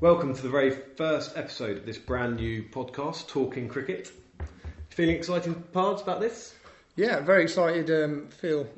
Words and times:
Welcome 0.00 0.32
to 0.32 0.42
the 0.42 0.48
very 0.48 0.70
first 0.70 1.36
episode 1.36 1.78
of 1.78 1.84
this 1.84 1.98
brand 1.98 2.36
new 2.36 2.62
podcast, 2.62 3.26
Talking 3.26 3.68
Cricket. 3.68 4.12
Feeling 4.90 5.16
exciting, 5.16 5.56
Pards, 5.72 6.02
about 6.02 6.20
this? 6.20 6.54
Yeah, 6.94 7.18
very 7.18 7.42
excited. 7.42 7.90
Um, 7.90 8.28
feel 8.28 8.68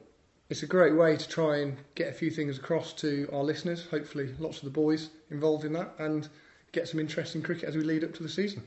it's 0.48 0.62
a 0.62 0.66
great 0.66 0.96
way 0.96 1.18
to 1.18 1.28
try 1.28 1.58
and 1.58 1.76
get 1.94 2.08
a 2.08 2.14
few 2.14 2.30
things 2.30 2.56
across 2.56 2.94
to 2.94 3.28
our 3.34 3.44
listeners. 3.44 3.86
Hopefully, 3.90 4.30
lots 4.38 4.56
of 4.60 4.64
the 4.64 4.70
boys 4.70 5.10
involved 5.30 5.66
in 5.66 5.74
that, 5.74 5.92
and 5.98 6.26
get 6.72 6.88
some 6.88 6.98
interesting 6.98 7.42
cricket 7.42 7.64
as 7.64 7.76
we 7.76 7.82
lead 7.82 8.02
up 8.02 8.14
to 8.14 8.22
the 8.22 8.28
season. 8.28 8.62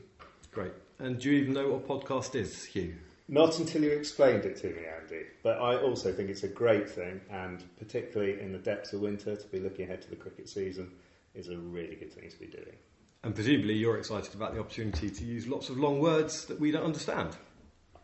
Great. 0.52 0.74
And 1.00 1.18
do 1.18 1.32
you 1.32 1.40
even 1.40 1.54
know 1.54 1.70
what 1.70 1.84
a 1.84 2.04
podcast 2.04 2.36
is, 2.36 2.64
Hugh? 2.66 2.94
Not 3.26 3.58
until 3.58 3.82
you 3.82 3.90
explained 3.90 4.44
it 4.44 4.58
to 4.58 4.68
me, 4.68 4.82
Andy. 4.86 5.24
But 5.42 5.58
I 5.58 5.76
also 5.78 6.12
think 6.12 6.30
it's 6.30 6.44
a 6.44 6.48
great 6.48 6.88
thing, 6.88 7.20
and 7.32 7.64
particularly 7.80 8.38
in 8.40 8.52
the 8.52 8.58
depths 8.58 8.92
of 8.92 9.00
winter, 9.00 9.34
to 9.34 9.46
be 9.48 9.58
looking 9.58 9.86
ahead 9.86 10.02
to 10.02 10.10
the 10.10 10.14
cricket 10.14 10.48
season 10.48 10.92
is 11.34 11.48
a 11.48 11.56
really 11.56 11.96
good 11.96 12.12
thing 12.12 12.30
to 12.30 12.38
be 12.38 12.46
doing. 12.46 12.76
And 13.22 13.34
presumably, 13.34 13.74
you're 13.74 13.98
excited 13.98 14.34
about 14.34 14.54
the 14.54 14.60
opportunity 14.60 15.10
to 15.10 15.24
use 15.24 15.46
lots 15.46 15.70
of 15.70 15.78
long 15.78 15.98
words 15.98 16.44
that 16.46 16.60
we 16.60 16.70
don't 16.70 16.84
understand. 16.84 17.30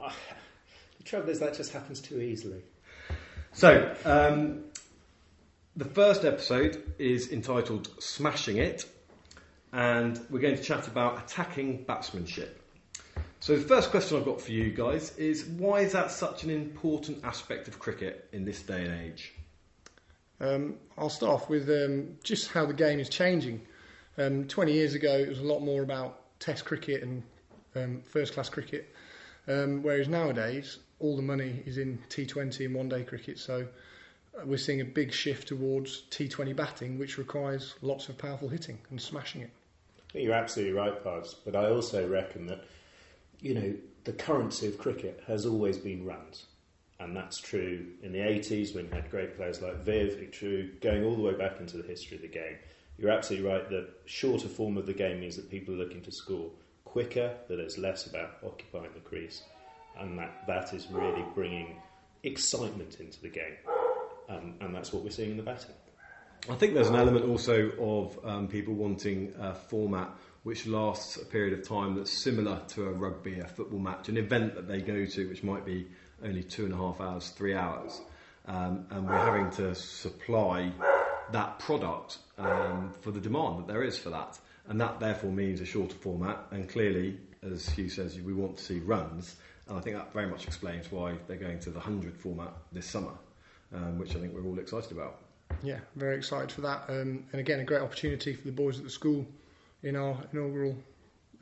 Uh, 0.01 0.11
the 0.97 1.05
trouble 1.05 1.29
is, 1.29 1.41
that 1.41 1.55
just 1.55 1.73
happens 1.73 2.01
too 2.01 2.21
easily. 2.21 2.63
So, 3.53 3.95
um, 4.05 4.65
the 5.77 5.85
first 5.85 6.25
episode 6.25 6.95
is 6.99 7.31
entitled 7.31 7.91
Smashing 8.03 8.57
It, 8.57 8.87
and 9.73 10.19
we're 10.31 10.41
going 10.41 10.57
to 10.57 10.63
chat 10.63 10.89
about 10.89 11.23
attacking 11.23 11.85
batsmanship. 11.85 12.57
So, 13.41 13.57
the 13.57 13.67
first 13.67 13.91
question 13.91 14.17
I've 14.17 14.25
got 14.25 14.41
for 14.41 14.53
you 14.53 14.71
guys 14.71 15.17
is 15.17 15.45
why 15.45 15.81
is 15.81 15.93
that 15.93 16.11
such 16.11 16.45
an 16.45 16.51
important 16.51 17.25
aspect 17.25 17.69
of 17.69 17.79
cricket 17.79 18.29
in 18.33 18.45
this 18.45 18.63
day 18.63 18.85
and 18.85 19.01
age? 19.03 19.35
Um, 20.41 20.77
I'll 20.97 21.11
start 21.11 21.33
off 21.43 21.49
with 21.49 21.69
um, 21.69 22.17
just 22.23 22.51
how 22.51 22.67
the 22.67 22.75
game 22.75 22.99
is 22.99 23.09
changing. 23.09 23.61
Um, 24.19 24.47
20 24.47 24.73
years 24.73 24.95
ago, 24.95 25.13
it 25.13 25.29
was 25.29 25.39
a 25.39 25.45
lot 25.45 25.61
more 25.61 25.83
about 25.83 26.17
Test 26.41 26.65
cricket 26.65 27.03
and 27.03 27.23
um, 27.77 28.01
first 28.01 28.33
class 28.33 28.49
cricket, 28.49 28.95
um, 29.47 29.83
whereas 29.83 30.09
nowadays, 30.09 30.79
all 30.99 31.17
the 31.17 31.23
money 31.23 31.63
is 31.67 31.77
in 31.77 31.99
T20 32.09 32.65
and 32.65 32.75
one 32.75 32.89
day 32.89 33.05
cricket. 33.05 33.39
So, 33.39 33.67
uh, 34.39 34.47
we're 34.47 34.57
seeing 34.57 34.81
a 34.81 34.85
big 34.85 35.13
shift 35.13 35.49
towards 35.49 36.05
T20 36.11 36.57
batting, 36.57 36.99
which 36.99 37.19
requires 37.19 37.75
lots 37.83 38.09
of 38.09 38.17
powerful 38.17 38.49
hitting 38.49 38.79
and 38.91 39.01
smashing 39.01 39.43
it. 39.43 39.51
You're 40.15 40.33
absolutely 40.33 40.75
right, 40.75 41.05
Pards. 41.05 41.35
But 41.45 41.55
I 41.55 41.71
also 41.71 42.09
reckon 42.09 42.47
that 42.47 42.65
you 43.41 43.55
know, 43.55 43.75
the 44.05 44.13
currency 44.13 44.67
of 44.67 44.79
cricket 44.79 45.23
has 45.27 45.47
always 45.47 45.79
been 45.79 46.05
runs. 46.05 46.47
And 47.01 47.17
that's 47.17 47.39
true 47.39 47.87
in 48.03 48.13
the 48.13 48.19
80s 48.19 48.75
when 48.75 48.85
you 48.85 48.91
had 48.93 49.11
great 49.11 49.35
players 49.37 49.63
like 49.63 49.85
Viv, 49.85 50.19
it's 50.21 50.37
true 50.37 50.71
going 50.83 51.03
all 51.03 51.17
the 51.17 51.23
way 51.23 51.33
back 51.33 51.59
into 51.59 51.79
the 51.79 51.83
history 51.83 52.17
of 52.17 52.23
the 52.23 52.29
game. 52.29 52.59
You're 52.99 53.11
absolutely 53.11 53.49
right 53.49 53.69
that 53.71 53.89
shorter 54.05 54.49
form 54.49 54.77
of 54.77 54.85
the 54.85 54.93
game 54.93 55.21
means 55.21 55.35
that 55.37 55.51
people 55.51 55.75
are 55.75 55.79
looking 55.79 56.03
to 56.03 56.13
score 56.13 56.51
quicker, 56.85 57.35
that 57.49 57.59
it's 57.59 57.79
less 57.79 58.07
about 58.07 58.37
occupying 58.45 58.93
the 58.93 59.01
crease. 59.01 59.43
And 59.99 60.19
that, 60.19 60.47
that 60.47 60.75
is 60.75 60.89
really 60.91 61.25
bringing 61.35 61.77
excitement 62.23 63.01
into 63.01 63.21
the 63.23 63.31
game. 63.31 63.57
Um, 64.29 64.55
and 64.61 64.75
that's 64.75 64.93
what 64.93 65.03
we're 65.03 65.11
seeing 65.11 65.31
in 65.31 65.37
the 65.39 65.43
batting. 65.43 65.75
I 66.51 66.55
think 66.55 66.75
there's 66.75 66.89
an 66.89 66.97
element 66.97 67.25
also 67.25 67.71
of 67.81 68.19
um, 68.25 68.47
people 68.47 68.75
wanting 68.75 69.35
a 69.39 69.55
format 69.55 70.11
which 70.43 70.67
lasts 70.67 71.17
a 71.17 71.25
period 71.25 71.59
of 71.59 71.67
time 71.67 71.95
that's 71.95 72.11
similar 72.11 72.61
to 72.69 72.87
a 72.87 72.91
rugby, 72.91 73.41
a 73.41 73.47
football 73.47 73.79
match, 73.79 74.09
an 74.09 74.17
event 74.17 74.55
that 74.55 74.67
they 74.67 74.81
go 74.81 75.05
to, 75.05 75.29
which 75.29 75.43
might 75.43 75.67
be 75.67 75.87
only 76.25 76.43
two 76.43 76.65
and 76.65 76.75
a 76.75 76.77
half 76.77 77.01
hours, 77.01 77.31
three 77.31 77.55
hours. 77.55 78.01
Um, 78.47 78.87
and 78.91 79.07
we're 79.07 79.17
having 79.17 79.51
to 79.53 79.75
supply 79.75 80.73
that 81.33 81.59
product 81.59 82.19
um, 82.39 82.93
for 83.01 83.11
the 83.11 83.21
demand 83.21 83.59
that 83.59 83.67
there 83.67 83.83
is 83.83 83.99
for 83.99 84.11
that. 84.11 84.39
And 84.69 84.81
that 84.81 85.01
therefore 85.01 85.31
means 85.31 85.61
a 85.61 85.67
shorter 85.67 85.95
format. 85.95 86.39
And 86.51 86.69
clearly, 86.69 87.19
as 87.43 87.69
Hugh 87.69 87.89
says, 87.89 88.19
we 88.21 88.33
want 88.33 88.57
to 88.57 88.65
see 88.65 88.79
runs. 88.79 89.37
And 89.69 89.79
I 89.79 89.81
think 89.81 89.97
that 89.97 90.13
very 90.13 90.27
much 90.27 90.47
explains 90.47 90.91
why 90.91 91.15
they're 91.27 91.37
going 91.37 91.61
to 91.61 91.71
the 91.71 91.79
100 91.79 92.17
format 92.17 92.53
this 92.73 92.87
summer, 92.87 93.13
um, 93.75 93.99
which 93.99 94.17
I 94.17 94.21
think 94.21 94.35
we're 94.35 94.45
all 94.45 94.59
excited 94.59 94.93
about. 94.93 95.21
Yeah, 95.63 95.79
very 95.97 96.17
excited 96.17 96.51
for 96.51 96.63
that. 96.63 96.85
Um, 96.89 97.25
and 97.33 97.41
again, 97.41 97.61
a 97.61 97.65
great 97.65 97.83
opportunity 97.83 98.35
for 98.35 98.47
the 98.47 98.53
boys 98.53 98.79
at 98.79 98.85
the 98.85 98.91
school 98.91 99.27
in 99.83 99.97
our 99.97 100.17
inaugural 100.33 100.77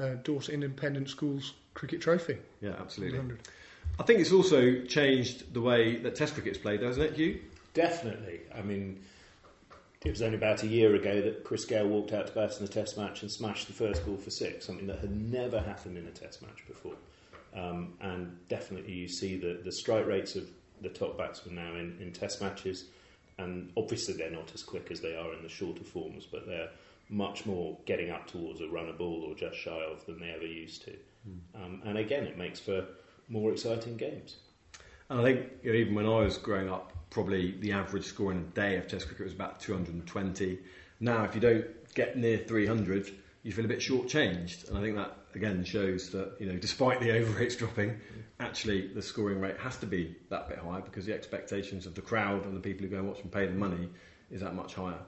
uh, 0.00 0.14
Dorset 0.22 0.54
Independent 0.54 1.08
Schools 1.08 1.54
Cricket 1.74 2.00
Trophy. 2.00 2.38
Yeah, 2.60 2.74
absolutely. 2.80 3.18
100. 3.18 3.48
I 3.98 4.04
think 4.04 4.20
it's 4.20 4.32
also 4.32 4.82
changed 4.82 5.52
the 5.52 5.60
way 5.60 5.96
that 5.96 6.14
Test 6.14 6.34
cricket's 6.34 6.58
played, 6.58 6.82
hasn't 6.82 7.06
it, 7.06 7.14
Hugh? 7.14 7.40
Definitely. 7.74 8.40
I 8.56 8.62
mean, 8.62 9.00
it 10.04 10.10
was 10.10 10.22
only 10.22 10.36
about 10.36 10.62
a 10.62 10.68
year 10.68 10.94
ago 10.94 11.20
that 11.20 11.44
Chris 11.44 11.64
Gayle 11.64 11.88
walked 11.88 12.12
out 12.12 12.28
to 12.28 12.32
bat 12.32 12.56
in 12.58 12.64
a 12.64 12.68
Test 12.68 12.96
match 12.96 13.22
and 13.22 13.30
smashed 13.30 13.66
the 13.66 13.72
first 13.72 14.06
ball 14.06 14.16
for 14.16 14.30
six, 14.30 14.66
something 14.66 14.86
that 14.86 15.00
had 15.00 15.10
never 15.10 15.60
happened 15.60 15.98
in 15.98 16.06
a 16.06 16.10
Test 16.10 16.42
match 16.42 16.64
before. 16.66 16.94
Um, 17.56 17.94
and 18.00 18.36
definitely, 18.48 18.92
you 18.92 19.08
see 19.08 19.36
the, 19.36 19.60
the 19.64 19.72
strike 19.72 20.06
rates 20.06 20.36
of 20.36 20.48
the 20.80 20.88
top 20.88 21.18
batsmen 21.18 21.56
now 21.56 21.74
in, 21.74 21.98
in 22.00 22.12
Test 22.12 22.40
matches, 22.40 22.84
and 23.38 23.72
obviously 23.76 24.14
they're 24.14 24.30
not 24.30 24.52
as 24.54 24.62
quick 24.62 24.90
as 24.92 25.00
they 25.00 25.16
are 25.16 25.32
in 25.32 25.42
the 25.42 25.48
shorter 25.48 25.84
forms, 25.84 26.26
but 26.30 26.46
they're 26.46 26.70
much 27.08 27.46
more 27.46 27.76
getting 27.86 28.10
up 28.10 28.26
towards 28.26 28.60
a 28.60 28.68
run 28.68 28.88
a 28.88 28.92
ball 28.92 29.24
or 29.26 29.34
just 29.34 29.56
shy 29.56 29.82
of 29.90 30.04
than 30.06 30.20
they 30.20 30.30
ever 30.30 30.46
used 30.46 30.84
to. 30.84 30.96
Mm. 31.28 31.64
Um, 31.64 31.82
and 31.84 31.98
again, 31.98 32.24
it 32.24 32.36
makes 32.36 32.60
for 32.60 32.86
more 33.28 33.52
exciting 33.52 33.96
games. 33.96 34.36
And 35.10 35.20
I 35.20 35.24
think 35.24 35.46
you 35.62 35.72
know, 35.72 35.78
even 35.78 35.94
when 35.94 36.06
I 36.06 36.20
was 36.20 36.38
growing 36.38 36.70
up, 36.70 36.92
probably 37.10 37.52
the 37.60 37.72
average 37.72 38.04
score 38.04 38.32
in 38.32 38.38
a 38.38 38.54
day 38.54 38.76
of 38.76 38.86
Test 38.86 39.06
cricket 39.06 39.24
was 39.24 39.32
about 39.32 39.60
220. 39.60 40.58
Now, 41.00 41.24
if 41.24 41.34
you 41.34 41.40
don't 41.40 41.66
get 41.94 42.16
near 42.16 42.38
300, 42.38 43.12
you 43.42 43.52
feel 43.52 43.64
a 43.64 43.68
bit 43.68 43.78
shortchanged. 43.78 44.68
And 44.68 44.76
I 44.76 44.80
think 44.80 44.96
that 44.96 45.16
again 45.34 45.64
shows 45.64 46.10
that 46.10 46.36
you 46.38 46.46
know, 46.46 46.58
despite 46.58 47.00
the 47.00 47.12
over 47.18 47.32
rates 47.38 47.56
dropping, 47.56 47.98
actually 48.40 48.88
the 48.88 49.02
scoring 49.02 49.40
rate 49.40 49.58
has 49.58 49.76
to 49.78 49.86
be 49.86 50.16
that 50.28 50.48
bit 50.48 50.58
higher 50.58 50.80
because 50.80 51.06
the 51.06 51.14
expectations 51.14 51.86
of 51.86 51.94
the 51.94 52.02
crowd 52.02 52.44
and 52.44 52.54
the 52.54 52.60
people 52.60 52.84
who 52.84 52.90
go 52.90 52.98
and 52.98 53.08
watch 53.08 53.20
and 53.22 53.32
pay 53.32 53.46
the 53.46 53.54
money 53.54 53.88
is 54.30 54.40
that 54.40 54.54
much 54.54 54.74
higher. 54.74 54.98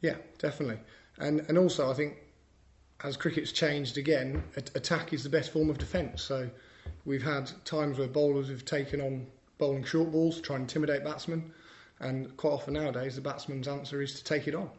Yeah, 0.00 0.16
definitely. 0.38 0.78
And 1.18 1.40
and 1.48 1.58
also 1.58 1.90
I 1.90 1.94
think 1.94 2.18
as 3.04 3.16
cricket's 3.16 3.50
changed 3.50 3.98
again, 3.98 4.44
attack 4.56 5.12
is 5.12 5.24
the 5.24 5.28
best 5.28 5.52
form 5.52 5.68
of 5.68 5.78
defence. 5.78 6.22
So 6.22 6.48
we've 7.04 7.22
had 7.22 7.50
times 7.64 7.98
where 7.98 8.08
bowlers 8.08 8.48
have 8.48 8.64
taken 8.64 9.00
on 9.00 9.26
bowling 9.58 9.84
short 9.84 10.10
balls, 10.10 10.36
to 10.36 10.42
try 10.42 10.56
and 10.56 10.64
intimidate 10.64 11.04
batsmen, 11.04 11.52
and 12.00 12.36
quite 12.36 12.50
often 12.50 12.74
nowadays 12.74 13.14
the 13.14 13.20
batsman's 13.20 13.68
answer 13.68 14.02
is 14.02 14.14
to 14.14 14.24
take 14.24 14.48
it 14.48 14.54
on. 14.54 14.70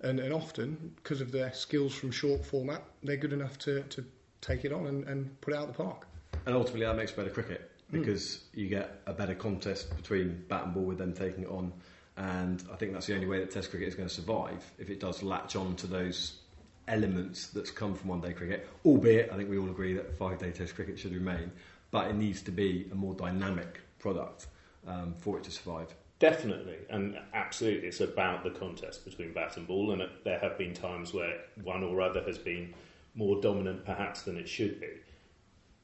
And, 0.00 0.20
and 0.20 0.32
often, 0.32 0.92
because 0.96 1.20
of 1.20 1.32
their 1.32 1.52
skills 1.52 1.94
from 1.94 2.10
short 2.10 2.44
format, 2.44 2.82
they're 3.02 3.16
good 3.16 3.32
enough 3.32 3.58
to, 3.60 3.82
to 3.82 4.04
take 4.40 4.64
it 4.64 4.72
on 4.72 4.86
and, 4.86 5.04
and 5.04 5.40
put 5.40 5.54
it 5.54 5.56
out 5.56 5.68
the 5.68 5.74
park. 5.74 6.06
And 6.46 6.54
ultimately, 6.54 6.86
that 6.86 6.96
makes 6.96 7.12
better 7.12 7.30
cricket 7.30 7.70
hmm. 7.90 8.00
because 8.00 8.22
mm. 8.22 8.58
you 8.58 8.68
get 8.68 9.00
a 9.06 9.12
better 9.12 9.34
contest 9.34 9.96
between 9.96 10.44
bat 10.48 10.64
and 10.64 10.74
ball 10.74 10.84
with 10.84 10.98
them 10.98 11.12
taking 11.12 11.44
it 11.44 11.50
on 11.50 11.72
and 12.16 12.62
I 12.72 12.76
think 12.76 12.92
that's 12.92 13.06
the 13.06 13.14
only 13.14 13.26
way 13.26 13.40
that 13.40 13.50
Test 13.50 13.70
cricket 13.70 13.88
is 13.88 13.94
going 13.94 14.08
to 14.08 14.14
survive 14.14 14.72
if 14.78 14.88
it 14.88 15.00
does 15.00 15.22
latch 15.22 15.56
on 15.56 15.74
to 15.76 15.86
those 15.86 16.40
elements 16.88 17.48
that's 17.48 17.70
come 17.70 17.94
from 17.94 18.08
one 18.10 18.20
day 18.20 18.32
cricket. 18.32 18.68
Albeit, 18.84 19.32
I 19.32 19.36
think 19.36 19.48
we 19.48 19.58
all 19.58 19.68
agree 19.68 19.94
that 19.94 20.16
five 20.16 20.38
day 20.38 20.50
Test 20.50 20.74
cricket 20.74 20.98
should 20.98 21.14
remain, 21.14 21.50
but 21.90 22.08
it 22.08 22.16
needs 22.16 22.42
to 22.42 22.50
be 22.50 22.88
a 22.92 22.94
more 22.94 23.14
dynamic 23.14 23.80
product 23.98 24.46
um, 24.86 25.14
for 25.18 25.38
it 25.38 25.44
to 25.44 25.50
survive. 25.50 25.94
Definitely, 26.18 26.76
and 26.90 27.18
absolutely, 27.34 27.88
it's 27.88 28.00
about 28.00 28.44
the 28.44 28.50
contest 28.50 29.04
between 29.04 29.32
bat 29.32 29.56
and 29.56 29.66
ball, 29.66 29.90
and 29.90 30.02
there 30.24 30.38
have 30.38 30.56
been 30.56 30.72
times 30.72 31.12
where 31.12 31.40
one 31.62 31.82
or 31.82 32.00
other 32.00 32.22
has 32.22 32.38
been 32.38 32.72
more 33.14 33.40
dominant, 33.40 33.84
perhaps, 33.84 34.22
than 34.22 34.36
it 34.36 34.48
should 34.48 34.80
be. 34.80 34.90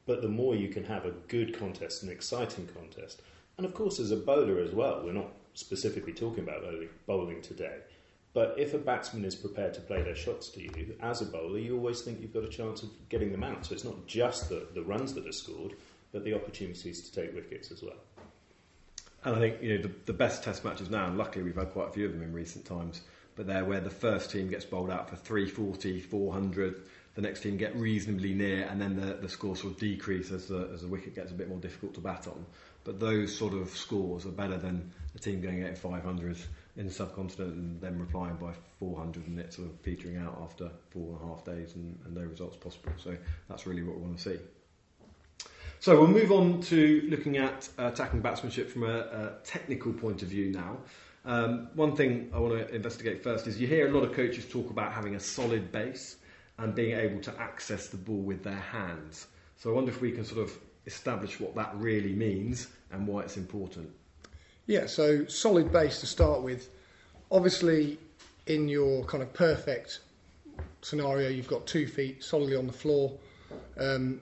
But 0.06 0.22
the 0.22 0.28
more 0.28 0.54
you 0.54 0.68
can 0.68 0.84
have 0.84 1.04
a 1.04 1.10
good 1.28 1.58
contest, 1.58 2.02
an 2.02 2.10
exciting 2.10 2.68
contest, 2.68 3.22
and 3.56 3.66
of 3.66 3.74
course, 3.74 3.98
as 3.98 4.12
a 4.12 4.16
bowler 4.16 4.60
as 4.60 4.72
well, 4.72 5.02
we're 5.04 5.12
not 5.12 5.32
specifically 5.54 6.12
talking 6.12 6.44
about 6.44 6.64
bowling 7.06 7.42
today. 7.42 7.78
But 8.32 8.54
if 8.56 8.74
a 8.74 8.78
batsman 8.78 9.24
is 9.24 9.34
prepared 9.34 9.74
to 9.74 9.80
play 9.80 10.02
their 10.02 10.14
shots 10.14 10.48
to 10.50 10.62
you, 10.62 10.96
as 11.00 11.20
a 11.20 11.26
bowler, 11.26 11.58
you 11.58 11.76
always 11.76 12.02
think 12.02 12.20
you've 12.20 12.32
got 12.32 12.44
a 12.44 12.48
chance 12.48 12.82
of 12.82 12.90
getting 13.08 13.32
them 13.32 13.42
out. 13.42 13.66
So 13.66 13.74
it's 13.74 13.84
not 13.84 14.06
just 14.06 14.48
the, 14.48 14.68
the 14.72 14.82
runs 14.82 15.14
that 15.14 15.26
are 15.26 15.32
scored, 15.32 15.74
but 16.12 16.24
the 16.24 16.34
opportunities 16.34 17.08
to 17.08 17.12
take 17.12 17.34
wickets 17.34 17.72
as 17.72 17.82
well. 17.82 17.96
And 19.24 19.36
I 19.36 19.38
think 19.38 19.62
you 19.62 19.76
know 19.76 19.82
the, 19.82 19.92
the 20.06 20.12
best 20.12 20.44
Test 20.44 20.64
matches 20.64 20.90
now, 20.90 21.06
and 21.06 21.18
luckily 21.18 21.44
we've 21.44 21.56
had 21.56 21.72
quite 21.72 21.88
a 21.88 21.92
few 21.92 22.06
of 22.06 22.12
them 22.12 22.22
in 22.22 22.32
recent 22.32 22.64
times. 22.64 23.02
But 23.36 23.46
they're 23.46 23.64
where 23.64 23.80
the 23.80 23.90
first 23.90 24.30
team 24.30 24.48
gets 24.48 24.64
bowled 24.64 24.90
out 24.90 25.08
for 25.08 25.16
340, 25.16 26.00
400. 26.00 26.82
The 27.14 27.22
next 27.22 27.40
team 27.40 27.56
get 27.56 27.74
reasonably 27.74 28.32
near, 28.34 28.66
and 28.66 28.80
then 28.80 28.96
the, 28.96 29.14
the 29.14 29.28
score 29.28 29.56
sort 29.56 29.74
of 29.74 29.80
decrease 29.80 30.30
as 30.30 30.46
the, 30.46 30.70
as 30.72 30.82
the 30.82 30.88
wicket 30.88 31.14
gets 31.14 31.32
a 31.32 31.34
bit 31.34 31.48
more 31.48 31.58
difficult 31.58 31.94
to 31.94 32.00
bat 32.00 32.28
on. 32.28 32.46
But 32.84 33.00
those 33.00 33.36
sort 33.36 33.54
of 33.54 33.70
scores 33.70 34.24
are 34.26 34.30
better 34.30 34.56
than 34.56 34.90
a 35.14 35.18
team 35.18 35.40
going 35.40 35.62
at 35.62 35.76
500 35.76 36.38
in 36.76 36.86
the 36.86 36.92
subcontinent 36.92 37.54
and 37.54 37.80
then 37.80 37.98
replying 37.98 38.36
by 38.36 38.52
400 38.78 39.26
and 39.26 39.38
it 39.38 39.52
sort 39.52 39.68
of 39.68 39.82
petering 39.82 40.16
out 40.16 40.38
after 40.42 40.70
four 40.90 41.16
and 41.16 41.22
a 41.22 41.26
half 41.26 41.44
days 41.44 41.74
and, 41.74 41.98
and 42.04 42.14
no 42.14 42.22
results 42.22 42.56
possible. 42.56 42.92
So 42.96 43.16
that's 43.48 43.66
really 43.66 43.82
what 43.82 43.96
we 43.96 44.02
want 44.02 44.18
to 44.18 44.22
see. 44.22 44.38
So 45.80 45.98
we'll 45.98 46.08
move 46.08 46.30
on 46.30 46.60
to 46.62 47.06
looking 47.08 47.38
at 47.38 47.68
uh, 47.78 47.86
attacking 47.86 48.20
batsmanship 48.20 48.70
from 48.70 48.82
a, 48.82 48.98
a, 48.98 49.32
technical 49.44 49.92
point 49.92 50.22
of 50.22 50.28
view 50.28 50.52
now. 50.52 50.76
Um, 51.24 51.68
one 51.74 51.96
thing 51.96 52.30
I 52.34 52.38
want 52.38 52.68
to 52.68 52.74
investigate 52.74 53.22
first 53.22 53.46
is 53.46 53.58
you 53.58 53.66
hear 53.66 53.88
a 53.88 53.90
lot 53.90 54.04
of 54.04 54.12
coaches 54.12 54.46
talk 54.46 54.70
about 54.70 54.92
having 54.92 55.14
a 55.14 55.20
solid 55.20 55.72
base 55.72 56.16
and 56.58 56.74
being 56.74 56.96
able 56.98 57.20
to 57.22 57.40
access 57.40 57.88
the 57.88 57.96
ball 57.96 58.20
with 58.20 58.44
their 58.44 58.52
hands. 58.52 59.26
So 59.56 59.70
I 59.70 59.72
wonder 59.72 59.90
if 59.90 60.02
we 60.02 60.12
can 60.12 60.24
sort 60.24 60.42
of 60.42 60.58
establish 60.86 61.40
what 61.40 61.54
that 61.54 61.74
really 61.76 62.12
means 62.12 62.68
and 62.92 63.06
why 63.06 63.22
it's 63.22 63.36
important. 63.36 63.90
Yeah, 64.70 64.86
so 64.86 65.26
solid 65.26 65.72
base 65.72 65.98
to 65.98 66.06
start 66.06 66.42
with. 66.42 66.70
Obviously, 67.32 67.98
in 68.46 68.68
your 68.68 69.04
kind 69.04 69.20
of 69.20 69.32
perfect 69.34 69.98
scenario, 70.80 71.28
you've 71.28 71.48
got 71.48 71.66
two 71.66 71.88
feet 71.88 72.22
solidly 72.22 72.54
on 72.54 72.68
the 72.68 72.72
floor, 72.72 73.18
um, 73.78 74.20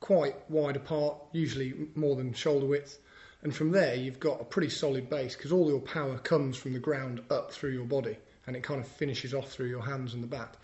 quite 0.00 0.34
wide 0.50 0.74
apart, 0.74 1.14
usually 1.30 1.86
more 1.94 2.16
than 2.16 2.32
shoulder 2.32 2.66
width. 2.66 2.98
And 3.44 3.54
from 3.54 3.70
there, 3.70 3.94
you've 3.94 4.18
got 4.18 4.40
a 4.40 4.44
pretty 4.44 4.70
solid 4.70 5.08
base 5.08 5.36
because 5.36 5.52
all 5.52 5.68
your 5.68 5.78
power 5.78 6.18
comes 6.18 6.56
from 6.56 6.72
the 6.72 6.80
ground 6.80 7.22
up 7.30 7.52
through 7.52 7.70
your 7.70 7.84
body 7.84 8.16
and 8.48 8.56
it 8.56 8.64
kind 8.64 8.80
of 8.80 8.88
finishes 8.88 9.34
off 9.34 9.52
through 9.52 9.68
your 9.68 9.84
hands 9.84 10.14
and 10.14 10.22
the 10.22 10.26
bat. 10.26 10.56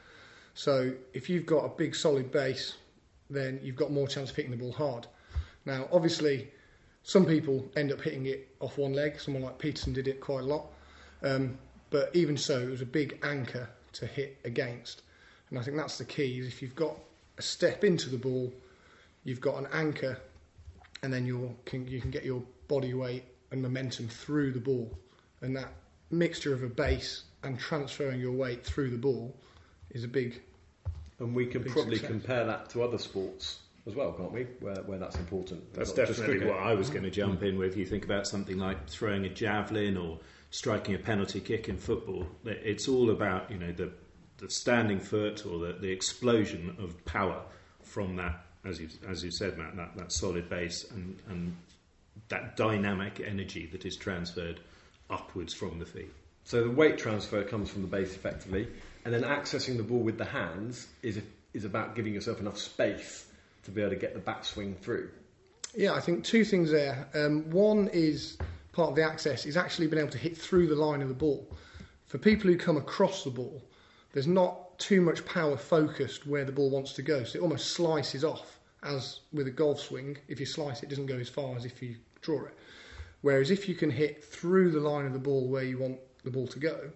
So 0.54 0.94
if 1.14 1.30
you've 1.30 1.46
got 1.46 1.64
a 1.64 1.68
big 1.68 1.94
solid 1.94 2.32
base, 2.32 2.74
then 3.30 3.60
you've 3.62 3.76
got 3.76 3.92
more 3.92 4.08
chance 4.08 4.30
of 4.30 4.36
hitting 4.36 4.50
the 4.50 4.56
ball 4.56 4.72
hard. 4.72 5.06
Now, 5.64 5.86
obviously, 5.92 6.50
some 7.02 7.26
people 7.26 7.68
end 7.76 7.92
up 7.92 8.00
hitting 8.00 8.26
it 8.26 8.48
off 8.60 8.78
one 8.78 8.92
leg. 8.92 9.20
Someone 9.20 9.42
like 9.42 9.58
Pietersen 9.58 9.92
did 9.92 10.08
it 10.08 10.20
quite 10.20 10.40
a 10.40 10.46
lot. 10.46 10.66
Um, 11.22 11.58
but 11.90 12.14
even 12.14 12.36
so, 12.36 12.60
it 12.60 12.70
was 12.70 12.80
a 12.80 12.86
big 12.86 13.18
anchor 13.22 13.68
to 13.94 14.06
hit 14.06 14.38
against. 14.44 15.02
And 15.50 15.58
I 15.58 15.62
think 15.62 15.76
that's 15.76 15.98
the 15.98 16.04
key. 16.04 16.38
Is 16.38 16.46
if 16.46 16.62
you've 16.62 16.76
got 16.76 16.96
a 17.38 17.42
step 17.42 17.84
into 17.84 18.08
the 18.08 18.16
ball, 18.16 18.52
you've 19.24 19.40
got 19.40 19.58
an 19.58 19.66
anchor, 19.72 20.18
and 21.02 21.12
then 21.12 21.26
you 21.26 21.54
can 21.64 21.86
you 21.88 22.00
can 22.00 22.10
get 22.10 22.24
your 22.24 22.42
body 22.68 22.94
weight 22.94 23.24
and 23.50 23.60
momentum 23.60 24.08
through 24.08 24.52
the 24.52 24.60
ball. 24.60 24.90
And 25.42 25.56
that 25.56 25.72
mixture 26.10 26.54
of 26.54 26.62
a 26.62 26.68
base 26.68 27.24
and 27.42 27.58
transferring 27.58 28.20
your 28.20 28.32
weight 28.32 28.64
through 28.64 28.90
the 28.90 28.96
ball 28.96 29.34
is 29.90 30.04
a 30.04 30.08
big. 30.08 30.40
And 31.18 31.34
we 31.34 31.46
can 31.46 31.64
probably 31.64 31.96
success. 31.96 32.10
compare 32.10 32.44
that 32.46 32.70
to 32.70 32.82
other 32.82 32.98
sports 32.98 33.58
as 33.86 33.94
well, 33.94 34.12
can't 34.12 34.32
we? 34.32 34.44
Where, 34.60 34.76
where 34.76 34.98
that's 34.98 35.16
important. 35.16 35.72
That's 35.74 35.96
Not 35.96 36.08
definitely 36.08 36.46
what 36.46 36.58
I 36.58 36.74
was 36.74 36.90
going 36.90 37.02
to 37.02 37.10
jump 37.10 37.42
in 37.42 37.58
with. 37.58 37.76
You 37.76 37.84
think 37.84 38.04
about 38.04 38.26
something 38.26 38.56
like 38.56 38.88
throwing 38.88 39.24
a 39.24 39.28
javelin 39.28 39.96
or 39.96 40.18
striking 40.50 40.94
a 40.94 40.98
penalty 40.98 41.40
kick 41.40 41.68
in 41.68 41.76
football. 41.76 42.26
It's 42.44 42.88
all 42.88 43.10
about 43.10 43.50
you 43.50 43.58
know 43.58 43.72
the 43.72 43.90
the 44.38 44.50
standing 44.50 45.00
foot 45.00 45.46
or 45.46 45.58
the, 45.58 45.72
the 45.74 45.90
explosion 45.90 46.76
of 46.78 47.04
power 47.04 47.42
from 47.82 48.16
that, 48.16 48.44
as 48.64 48.80
you 48.80 48.88
as 49.08 49.24
you 49.24 49.30
said, 49.30 49.58
Matt, 49.58 49.76
that, 49.76 49.96
that 49.96 50.12
solid 50.12 50.48
base 50.48 50.88
and 50.90 51.18
and 51.28 51.56
that 52.28 52.56
dynamic 52.56 53.20
energy 53.20 53.66
that 53.72 53.84
is 53.84 53.96
transferred 53.96 54.60
upwards 55.10 55.52
from 55.52 55.78
the 55.78 55.86
feet. 55.86 56.10
So 56.44 56.64
the 56.64 56.70
weight 56.70 56.98
transfer 56.98 57.42
comes 57.44 57.70
from 57.70 57.82
the 57.82 57.88
base 57.88 58.14
effectively, 58.14 58.68
and 59.04 59.12
then 59.12 59.22
accessing 59.22 59.76
the 59.76 59.82
ball 59.82 60.00
with 60.00 60.18
the 60.18 60.24
hands 60.24 60.86
is 61.02 61.20
is 61.52 61.64
about 61.64 61.96
giving 61.96 62.14
yourself 62.14 62.38
enough 62.38 62.58
space 62.58 63.26
to 63.64 63.70
be 63.70 63.80
able 63.80 63.90
to 63.90 63.96
get 63.96 64.14
the 64.14 64.20
back 64.20 64.44
swing 64.44 64.74
through. 64.74 65.10
Yeah, 65.74 65.94
I 65.94 66.00
think 66.00 66.24
two 66.24 66.44
things 66.44 66.70
there. 66.70 67.08
Um, 67.14 67.48
one 67.50 67.88
is 67.92 68.36
part 68.72 68.90
of 68.90 68.96
the 68.96 69.02
access 69.02 69.46
is 69.46 69.56
actually 69.56 69.86
being 69.86 70.00
able 70.00 70.12
to 70.12 70.18
hit 70.18 70.36
through 70.36 70.66
the 70.66 70.74
line 70.74 71.02
of 71.02 71.08
the 71.08 71.14
ball. 71.14 71.48
For 72.06 72.18
people 72.18 72.50
who 72.50 72.56
come 72.56 72.76
across 72.76 73.24
the 73.24 73.30
ball, 73.30 73.62
there's 74.12 74.26
not 74.26 74.78
too 74.78 75.00
much 75.00 75.24
power 75.24 75.56
focused 75.56 76.26
where 76.26 76.44
the 76.44 76.52
ball 76.52 76.70
wants 76.70 76.92
to 76.94 77.02
go, 77.02 77.24
so 77.24 77.38
it 77.38 77.42
almost 77.42 77.70
slices 77.70 78.24
off. 78.24 78.58
As 78.82 79.20
with 79.32 79.46
a 79.46 79.50
golf 79.50 79.80
swing, 79.80 80.18
if 80.28 80.40
you 80.40 80.46
slice 80.46 80.82
it, 80.82 80.86
it 80.86 80.88
doesn't 80.90 81.06
go 81.06 81.16
as 81.16 81.28
far 81.28 81.56
as 81.56 81.64
if 81.64 81.80
you 81.80 81.96
draw 82.20 82.44
it. 82.44 82.54
Whereas 83.20 83.52
if 83.52 83.68
you 83.68 83.76
can 83.76 83.90
hit 83.90 84.24
through 84.24 84.72
the 84.72 84.80
line 84.80 85.06
of 85.06 85.12
the 85.12 85.18
ball 85.18 85.46
where 85.46 85.62
you 85.62 85.78
want 85.78 85.98
the 86.24 86.30
ball 86.30 86.48
to 86.48 86.58
go, 86.58 86.90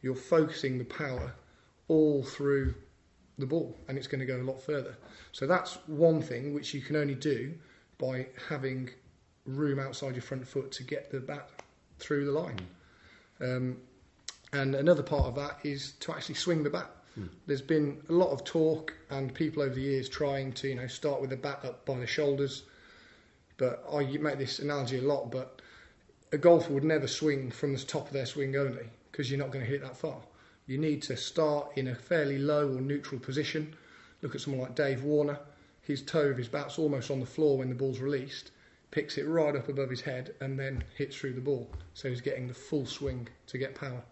you're 0.00 0.14
focusing 0.14 0.78
the 0.78 0.84
power 0.84 1.34
all 1.88 2.22
through 2.22 2.74
the 3.38 3.46
ball 3.46 3.76
and 3.88 3.98
it's 3.98 4.06
going 4.06 4.20
to 4.20 4.26
go 4.26 4.40
a 4.40 4.42
lot 4.42 4.60
further. 4.60 4.96
So 5.32 5.46
that's 5.46 5.78
one 5.86 6.22
thing 6.22 6.54
which 6.54 6.72
you 6.74 6.80
can 6.80 6.96
only 6.96 7.14
do 7.14 7.54
by 7.98 8.26
having 8.48 8.90
room 9.44 9.78
outside 9.78 10.14
your 10.14 10.22
front 10.22 10.46
foot 10.46 10.72
to 10.72 10.82
get 10.82 11.10
the 11.10 11.20
bat 11.20 11.50
through 11.98 12.26
the 12.26 12.32
line. 12.32 12.60
Um, 13.40 13.76
and 14.52 14.74
another 14.74 15.02
part 15.02 15.26
of 15.26 15.34
that 15.36 15.58
is 15.64 15.92
to 16.00 16.12
actually 16.12 16.36
swing 16.36 16.62
the 16.62 16.70
bat. 16.70 16.90
There's 17.46 17.62
been 17.62 18.02
a 18.10 18.12
lot 18.12 18.30
of 18.30 18.44
talk 18.44 18.92
and 19.08 19.32
people 19.32 19.62
over 19.62 19.74
the 19.74 19.80
years 19.80 20.08
trying 20.08 20.52
to, 20.54 20.68
you 20.68 20.74
know, 20.74 20.86
start 20.86 21.20
with 21.20 21.30
the 21.30 21.36
bat 21.36 21.60
up 21.64 21.86
by 21.86 21.98
the 21.98 22.06
shoulders. 22.06 22.64
But 23.56 23.84
I 23.90 24.04
make 24.18 24.38
this 24.38 24.58
analogy 24.58 24.98
a 24.98 25.02
lot, 25.02 25.30
but 25.30 25.62
a 26.32 26.38
golfer 26.38 26.74
would 26.74 26.84
never 26.84 27.06
swing 27.06 27.50
from 27.50 27.72
the 27.72 27.78
top 27.78 28.08
of 28.08 28.12
their 28.12 28.26
swing 28.26 28.54
only 28.56 28.90
because 29.10 29.30
you're 29.30 29.38
not 29.38 29.50
going 29.50 29.64
to 29.64 29.70
hit 29.70 29.80
that 29.82 29.96
far. 29.96 30.20
You 30.66 30.78
need 30.78 31.02
to 31.02 31.16
start 31.16 31.70
in 31.76 31.86
a 31.86 31.94
fairly 31.94 32.38
low 32.38 32.68
or 32.68 32.80
neutral 32.80 33.20
position. 33.20 33.76
Look 34.20 34.34
at 34.34 34.40
someone 34.40 34.62
like 34.62 34.74
Dave 34.74 35.04
Warner. 35.04 35.38
His 35.82 36.02
toe 36.02 36.28
of 36.28 36.36
his 36.36 36.48
bat's 36.48 36.76
almost 36.76 37.08
on 37.08 37.20
the 37.20 37.26
floor 37.26 37.58
when 37.58 37.68
the 37.68 37.74
ball's 37.76 38.00
released, 38.00 38.50
picks 38.90 39.16
it 39.16 39.28
right 39.28 39.54
up 39.54 39.68
above 39.68 39.88
his 39.88 40.00
head, 40.00 40.34
and 40.40 40.58
then 40.58 40.82
hits 40.96 41.16
through 41.16 41.34
the 41.34 41.40
ball. 41.40 41.70
So 41.94 42.08
he's 42.08 42.20
getting 42.20 42.48
the 42.48 42.54
full 42.54 42.84
swing 42.84 43.28
to 43.46 43.58
get 43.58 43.76
power. 43.76 44.02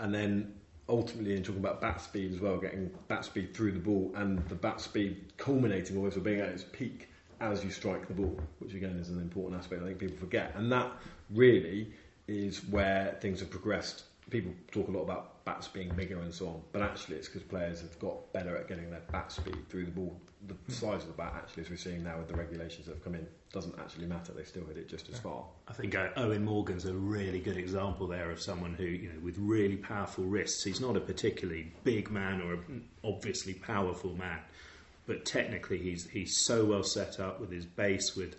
And 0.00 0.12
then 0.12 0.52
ultimately, 0.88 1.36
in 1.36 1.44
talking 1.44 1.60
about 1.60 1.80
bat 1.80 2.00
speed 2.00 2.32
as 2.32 2.40
well, 2.40 2.58
getting 2.58 2.90
bat 3.06 3.24
speed 3.24 3.54
through 3.54 3.70
the 3.70 3.78
ball 3.78 4.12
and 4.16 4.40
the 4.48 4.56
bat 4.56 4.80
speed 4.80 5.32
culminating 5.36 5.96
always 5.96 6.16
or 6.16 6.20
being 6.20 6.40
at 6.40 6.48
its 6.48 6.64
peak 6.72 7.10
as 7.40 7.62
you 7.62 7.70
strike 7.70 8.08
the 8.08 8.14
ball, 8.14 8.36
which 8.58 8.74
again 8.74 8.98
is 8.98 9.08
an 9.08 9.20
important 9.20 9.60
aspect 9.60 9.82
I 9.82 9.86
think 9.86 10.00
people 10.00 10.16
forget. 10.16 10.52
And 10.56 10.72
that 10.72 10.90
really 11.30 11.92
is 12.26 12.64
where 12.64 13.16
things 13.20 13.38
have 13.38 13.50
progressed. 13.50 14.04
People 14.30 14.52
talk 14.70 14.88
a 14.88 14.90
lot 14.90 15.02
about 15.02 15.44
bats 15.44 15.68
being 15.68 15.90
bigger 15.90 16.20
and 16.20 16.32
so 16.32 16.48
on, 16.48 16.62
but 16.72 16.82
actually 16.82 17.16
it's 17.16 17.28
because 17.28 17.42
players 17.42 17.80
have 17.80 17.98
got 17.98 18.32
better 18.32 18.56
at 18.56 18.68
getting 18.68 18.90
their 18.90 19.02
bat 19.10 19.32
speed 19.32 19.68
through 19.68 19.84
the 19.84 19.90
ball. 19.90 20.18
The 20.48 20.72
size 20.72 21.02
of 21.02 21.08
the 21.08 21.12
bat, 21.12 21.34
actually, 21.36 21.64
as 21.64 21.70
we're 21.70 21.76
seeing 21.76 22.02
now 22.02 22.18
with 22.18 22.28
the 22.28 22.34
regulations 22.34 22.86
that 22.86 22.94
have 22.94 23.04
come 23.04 23.14
in, 23.14 23.26
doesn't 23.52 23.78
actually 23.78 24.06
matter. 24.06 24.32
They 24.32 24.42
still 24.44 24.64
hit 24.64 24.76
it 24.76 24.88
just 24.88 25.08
as 25.08 25.18
far. 25.18 25.44
I 25.68 25.72
think 25.72 25.94
uh, 25.94 26.08
Eoin 26.16 26.42
Morgan's 26.42 26.84
a 26.84 26.94
really 26.94 27.38
good 27.38 27.56
example 27.56 28.08
there 28.08 28.30
of 28.30 28.40
someone 28.40 28.74
who, 28.74 28.84
you 28.84 29.08
know, 29.08 29.20
with 29.20 29.36
really 29.38 29.76
powerful 29.76 30.24
wrists. 30.24 30.64
He's 30.64 30.80
not 30.80 30.96
a 30.96 31.00
particularly 31.00 31.72
big 31.84 32.10
man 32.10 32.40
or 32.40 32.54
an 32.54 32.88
obviously 33.04 33.54
powerful 33.54 34.16
man, 34.16 34.40
but 35.06 35.24
technically 35.24 35.78
he's 35.78 36.08
he's 36.08 36.44
so 36.44 36.64
well 36.64 36.82
set 36.82 37.20
up 37.20 37.40
with 37.40 37.52
his 37.52 37.66
base, 37.66 38.16
with 38.16 38.34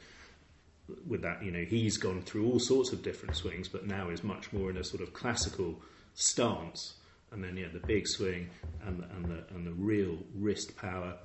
with 1.08 1.22
that, 1.22 1.44
you 1.44 1.52
know, 1.52 1.64
he's 1.64 1.98
gone 1.98 2.22
through 2.22 2.46
all 2.46 2.60
sorts 2.60 2.92
of 2.92 3.04
different 3.04 3.36
swings, 3.36 3.68
but 3.68 3.88
now 3.88 4.10
is 4.10 4.24
much 4.24 4.52
more 4.52 4.70
in 4.70 4.78
a 4.78 4.84
sort 4.84 5.02
of 5.02 5.14
classical 5.14 5.82
stance. 6.14 6.96
And 7.32 7.44
then 7.44 7.58
yeah, 7.58 7.68
the 7.74 7.80
big 7.80 8.08
swing 8.08 8.50
and 8.86 9.00
the, 9.00 9.04
and 9.16 9.26
the 9.26 9.44
and 9.56 9.66
the 9.66 9.74
real 9.74 10.18
wrist 10.36 10.76
power. 10.78 11.16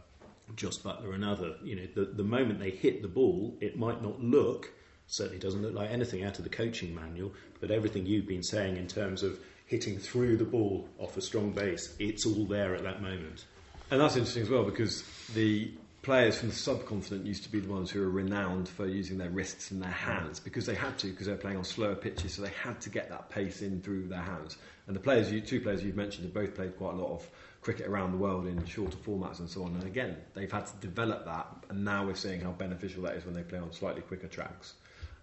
Jos 0.57 0.79
Buttler, 0.79 1.15
and 1.15 1.23
other. 1.23 1.57
You 1.63 1.77
know, 1.77 1.87
the 1.95 2.05
the 2.07 2.25
moment 2.25 2.59
they 2.59 2.71
hit 2.71 3.03
the 3.03 3.09
ball, 3.09 3.55
it 3.61 3.77
might 3.77 4.03
not 4.03 4.19
look 4.23 4.71
certainly 5.09 5.39
doesn't 5.39 5.63
look 5.63 5.75
like 5.75 5.91
anything 5.91 6.23
out 6.23 6.39
of 6.39 6.45
the 6.45 6.51
coaching 6.51 6.95
manual, 6.95 7.33
but 7.61 7.71
everything 7.71 8.07
you've 8.07 8.29
been 8.29 8.43
saying 8.43 8.77
in 8.77 8.87
terms 8.87 9.23
of 9.23 9.41
hitting 9.67 9.99
through 9.99 10.37
the 10.37 10.45
ball 10.45 10.89
off 10.99 11.17
a 11.17 11.21
strong 11.21 11.51
base, 11.51 11.95
it's 11.99 12.25
all 12.25 12.45
there 12.45 12.75
at 12.75 12.83
that 12.83 13.03
moment. 13.03 13.47
And 13.91 14.01
that's 14.01 14.17
interesting 14.17 14.43
as 14.43 14.51
well 14.51 14.65
because 14.65 15.03
the 15.35 15.73
players 16.03 16.39
from 16.39 16.49
the 16.49 16.55
subcontinent 16.55 17.27
used 17.27 17.43
to 17.43 17.51
be 17.51 17.61
the 17.61 17.69
ones 17.69 17.91
who 17.91 18.01
were 18.01 18.11
renowned 18.11 18.69
for 18.69 18.87
using 18.87 19.19
their 19.19 19.31
wrists 19.31 19.71
and 19.71 19.83
their 19.83 19.91
hands 19.91 20.39
because 20.39 20.65
they 20.67 20.75
had 20.75 20.97
to 20.99 21.09
because 21.09 21.27
they 21.27 21.33
were 21.33 21.39
playing 21.39 21.57
on 21.57 21.65
slower 21.65 21.95
pitches, 21.95 22.35
so 22.35 22.43
they 22.43 22.53
had 22.63 22.81
to 22.81 22.91
get 22.91 23.09
that 23.11 23.29
pace 23.31 23.63
in 23.63 23.81
through 23.81 24.07
their 24.07 24.23
hands. 24.23 24.59
And 24.87 24.97
the 24.97 25.01
players, 25.01 25.31
you, 25.31 25.41
two 25.41 25.61
players 25.61 25.83
you've 25.83 25.97
mentioned, 25.97 26.25
have 26.25 26.35
both 26.35 26.55
played 26.55 26.77
quite 26.79 26.95
a 26.95 26.97
lot 26.97 27.13
of 27.13 27.29
cricket 27.61 27.87
around 27.87 28.13
the 28.13 28.19
world 28.19 28.47
in 28.47 28.65
shorter 28.65 28.97
formats 28.97 29.41
and 29.41 29.51
so 29.51 29.65
on. 29.65 29.75
And 29.75 29.85
again, 29.85 30.17
they've 30.35 30.51
had 30.51 30.67
to 30.67 30.77
develop 30.77 31.25
that, 31.27 31.47
and 31.69 31.85
now 31.85 32.07
we're 32.07 32.15
seeing 32.15 32.41
how 32.41 32.53
beneficial 32.53 33.03
that 33.03 33.17
is 33.17 33.25
when 33.25 33.35
they 33.35 33.43
play 33.43 33.59
on 33.59 33.73
slightly 33.73 34.01
quicker 34.01 34.29
tracks. 34.29 34.75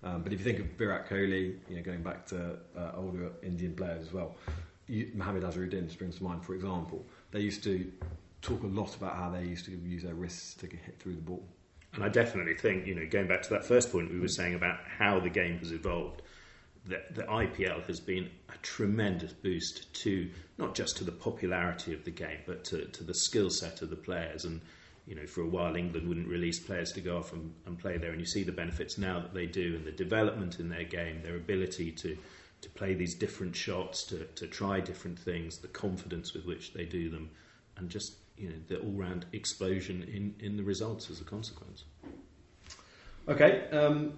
Um, 0.03 0.22
but 0.22 0.34
if 0.34 0.39
you 0.39 0.46
think 0.46 0.60
of 0.60 0.67
Virat 0.77 1.10
Kohli, 1.10 1.58
you 1.67 1.77
know, 1.77 1.82
going 1.82 2.03
back 2.03 2.27
to 2.27 2.58
uh, 2.77 2.91
older 2.96 3.32
Indian 3.41 3.74
players 3.74 4.08
as 4.08 4.13
well, 4.13 4.36
you, 4.88 5.10
Mohammad 5.15 5.44
Azharuddin 5.44 5.89
springs 5.89 6.17
to 6.17 6.24
mind, 6.24 6.46
for 6.46 6.53
example. 6.53 7.03
They 7.32 7.39
used 7.39 7.63
to 7.63 7.91
talk 8.46 8.64
a 8.64 8.68
lot 8.68 8.96
about 8.96 9.16
how 9.16 9.30
they 9.30 9.44
used 9.44 9.66
to 9.66 9.72
use 9.72 10.04
their 10.04 10.14
wrists 10.14 10.54
to 10.56 10.68
get 10.68 10.80
hit 10.82 11.00
through 11.00 11.16
the 11.16 11.22
ball. 11.22 11.44
And 11.94 12.04
I 12.04 12.10
definitely 12.10 12.54
think, 12.54 12.86
you 12.86 12.94
know, 12.94 13.08
going 13.10 13.28
back 13.28 13.42
to 13.44 13.50
that 13.52 13.66
first 13.66 13.92
point 13.92 14.12
we 14.12 14.20
were 14.20 14.28
saying 14.28 14.54
about 14.54 14.80
how 14.86 15.20
the 15.20 15.30
game 15.30 15.58
has 15.60 15.72
evolved, 15.72 16.22
that 16.86 17.16
the 17.16 17.24
IPL 17.24 17.84
has 17.88 18.00
been 18.00 18.30
a 18.50 18.58
tremendous 18.62 19.34
boost 19.34 19.92
to 20.02 20.30
not 20.58 20.75
just 20.75 20.98
to 20.98 21.04
the 21.04 21.12
popularity 21.12 21.94
of 21.94 22.04
the 22.04 22.12
game, 22.12 22.40
but 22.46 22.64
to, 22.66 22.86
to 22.86 23.04
the 23.04 23.14
skill 23.14 23.50
set 23.50 23.82
of 23.82 23.90
the 23.90 23.96
players. 23.96 24.46
And, 24.46 24.62
you 25.08 25.16
know, 25.16 25.25
for 25.25 25.42
a 25.42 25.48
while 25.48 25.75
England 25.75 26.08
wouldn't 26.08 26.28
release 26.28 26.60
players 26.60 26.92
to 26.94 27.02
go 27.02 27.18
off 27.18 27.34
and, 27.34 27.52
and 27.66 27.80
play 27.80 27.98
there, 27.98 28.12
and 28.12 28.20
you 28.20 28.28
see 28.28 28.44
the 28.44 28.52
benefits 28.52 28.98
now 29.00 29.20
that 29.20 29.34
they 29.34 29.48
do, 29.48 29.75
and 29.75 29.86
the 29.86 29.92
development 29.92 30.60
in 30.60 30.70
their 30.70 30.84
game, 30.84 31.22
their 31.24 31.38
ability 31.38 31.92
to, 31.94 32.16
to 32.62 32.70
play 32.72 32.94
these 32.94 33.16
different 33.16 33.56
shots, 33.56 34.04
to, 34.04 34.25
to 34.36 34.46
try 34.46 34.80
different 34.80 35.18
things, 35.18 35.58
the 35.58 35.68
confidence 35.70 36.34
with 36.34 36.46
which 36.46 36.74
they 36.74 36.86
do 36.86 37.10
them, 37.10 37.32
and 37.78 37.90
just, 37.90 38.16
you 38.38 38.50
know, 38.50 38.56
the 38.68 38.80
all 38.80 38.92
round 38.92 39.25
explosion 39.34 40.04
in, 40.04 40.36
in 40.46 40.58
the 40.58 40.63
results 40.63 41.10
as 41.10 41.22
a 41.22 41.24
consequence. 41.24 41.86
Okay, 43.27 43.68
um, 43.72 44.13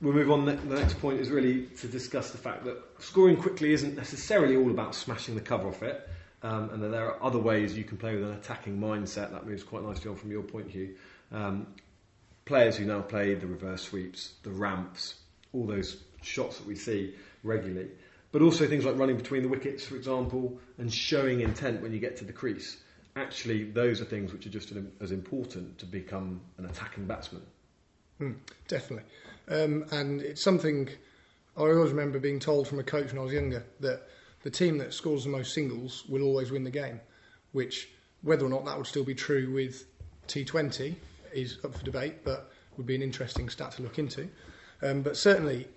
we'll 0.00 0.12
move 0.12 0.30
on. 0.30 0.44
The 0.44 0.54
next 0.54 1.00
point 1.00 1.20
is 1.20 1.30
really 1.30 1.66
to 1.80 1.88
discuss 1.88 2.30
the 2.30 2.38
fact 2.38 2.64
that 2.64 2.76
scoring 2.98 3.36
quickly 3.36 3.72
isn't 3.72 3.96
necessarily 3.96 4.56
all 4.56 4.70
about 4.70 4.94
smashing 4.94 5.34
the 5.34 5.40
cover 5.40 5.68
off 5.68 5.82
it, 5.82 6.08
um, 6.42 6.70
and 6.70 6.82
that 6.82 6.88
there 6.88 7.06
are 7.06 7.22
other 7.22 7.38
ways 7.38 7.76
you 7.76 7.84
can 7.84 7.96
play 7.96 8.14
with 8.14 8.24
an 8.24 8.32
attacking 8.32 8.78
mindset. 8.78 9.32
That 9.32 9.46
moves 9.46 9.62
quite 9.62 9.82
nicely 9.82 10.10
on 10.10 10.16
from 10.16 10.30
your 10.30 10.42
point, 10.42 10.70
Hugh. 10.70 10.94
Um, 11.32 11.66
players 12.44 12.76
who 12.76 12.84
now 12.84 13.00
play 13.00 13.34
the 13.34 13.46
reverse 13.46 13.82
sweeps, 13.82 14.34
the 14.42 14.50
ramps, 14.50 15.14
all 15.52 15.66
those 15.66 16.02
shots 16.22 16.58
that 16.58 16.66
we 16.66 16.76
see 16.76 17.14
regularly, 17.42 17.90
but 18.32 18.42
also 18.42 18.66
things 18.66 18.84
like 18.84 18.98
running 18.98 19.16
between 19.16 19.42
the 19.42 19.48
wickets, 19.48 19.84
for 19.84 19.96
example, 19.96 20.58
and 20.78 20.92
showing 20.92 21.40
intent 21.40 21.80
when 21.80 21.92
you 21.92 21.98
get 21.98 22.16
to 22.18 22.24
the 22.24 22.32
crease. 22.32 22.76
Actually, 23.16 23.64
those 23.70 24.00
are 24.00 24.04
things 24.04 24.32
which 24.32 24.46
are 24.46 24.50
just 24.50 24.72
as 25.00 25.12
important 25.12 25.78
to 25.78 25.86
become 25.86 26.40
an 26.58 26.66
attacking 26.66 27.06
batsman. 27.06 27.42
Mm, 28.20 28.36
definitely. 28.68 29.08
Um, 29.48 29.84
and 29.92 30.20
it's 30.20 30.42
something 30.42 30.88
I 31.56 31.60
always 31.60 31.90
remember 31.90 32.18
being 32.18 32.40
told 32.40 32.66
from 32.66 32.80
a 32.80 32.82
coach 32.82 33.12
when 33.12 33.20
I 33.20 33.24
was 33.24 33.32
younger 33.32 33.64
that 33.80 34.08
the 34.42 34.50
team 34.50 34.78
that 34.78 34.92
scores 34.92 35.24
the 35.24 35.30
most 35.30 35.54
singles 35.54 36.04
will 36.08 36.22
always 36.22 36.50
win 36.50 36.64
the 36.64 36.70
game, 36.70 37.00
which, 37.52 37.88
whether 38.22 38.44
or 38.44 38.48
not 38.48 38.64
that 38.64 38.76
would 38.76 38.86
still 38.86 39.04
be 39.04 39.14
true 39.14 39.52
with 39.52 39.86
T20, 40.26 40.96
is 41.32 41.58
up 41.64 41.74
for 41.74 41.84
debate, 41.84 42.24
but 42.24 42.50
would 42.76 42.86
be 42.86 42.94
an 42.94 43.02
interesting 43.02 43.48
stat 43.48 43.72
to 43.72 43.82
look 43.82 43.98
into. 43.98 44.28
Um, 44.82 45.02
but 45.02 45.16
certainly, 45.16 45.68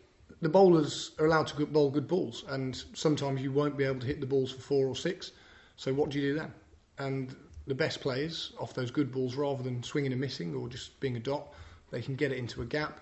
the 0.41 0.49
bowlers 0.49 1.11
are 1.19 1.25
allowed 1.25 1.47
to 1.47 1.65
bowl 1.65 1.91
good 1.91 2.07
balls, 2.07 2.43
and 2.49 2.83
sometimes 2.93 3.41
you 3.41 3.51
won't 3.51 3.77
be 3.77 3.83
able 3.83 3.99
to 3.99 4.07
hit 4.07 4.19
the 4.19 4.25
balls 4.25 4.51
for 4.51 4.61
four 4.61 4.87
or 4.87 4.95
six. 4.95 5.31
So, 5.75 5.93
what 5.93 6.09
do 6.09 6.19
you 6.19 6.33
do 6.33 6.39
then? 6.39 6.53
And 6.99 7.35
the 7.67 7.75
best 7.75 8.01
players, 8.01 8.53
off 8.59 8.73
those 8.73 8.91
good 8.91 9.11
balls, 9.11 9.35
rather 9.35 9.63
than 9.63 9.83
swinging 9.83 10.11
and 10.11 10.21
missing 10.21 10.55
or 10.55 10.67
just 10.67 10.99
being 10.99 11.17
a 11.17 11.19
dot, 11.19 11.53
they 11.91 12.01
can 12.01 12.15
get 12.15 12.31
it 12.31 12.37
into 12.37 12.61
a 12.61 12.65
gap 12.65 13.01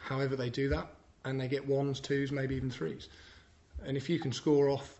however 0.00 0.34
they 0.34 0.50
do 0.50 0.68
that, 0.70 0.88
and 1.24 1.40
they 1.40 1.48
get 1.48 1.66
ones, 1.66 2.00
twos, 2.00 2.32
maybe 2.32 2.56
even 2.56 2.70
threes. 2.70 3.08
And 3.84 3.96
if 3.96 4.08
you 4.08 4.18
can 4.18 4.32
score 4.32 4.68
off 4.68 4.98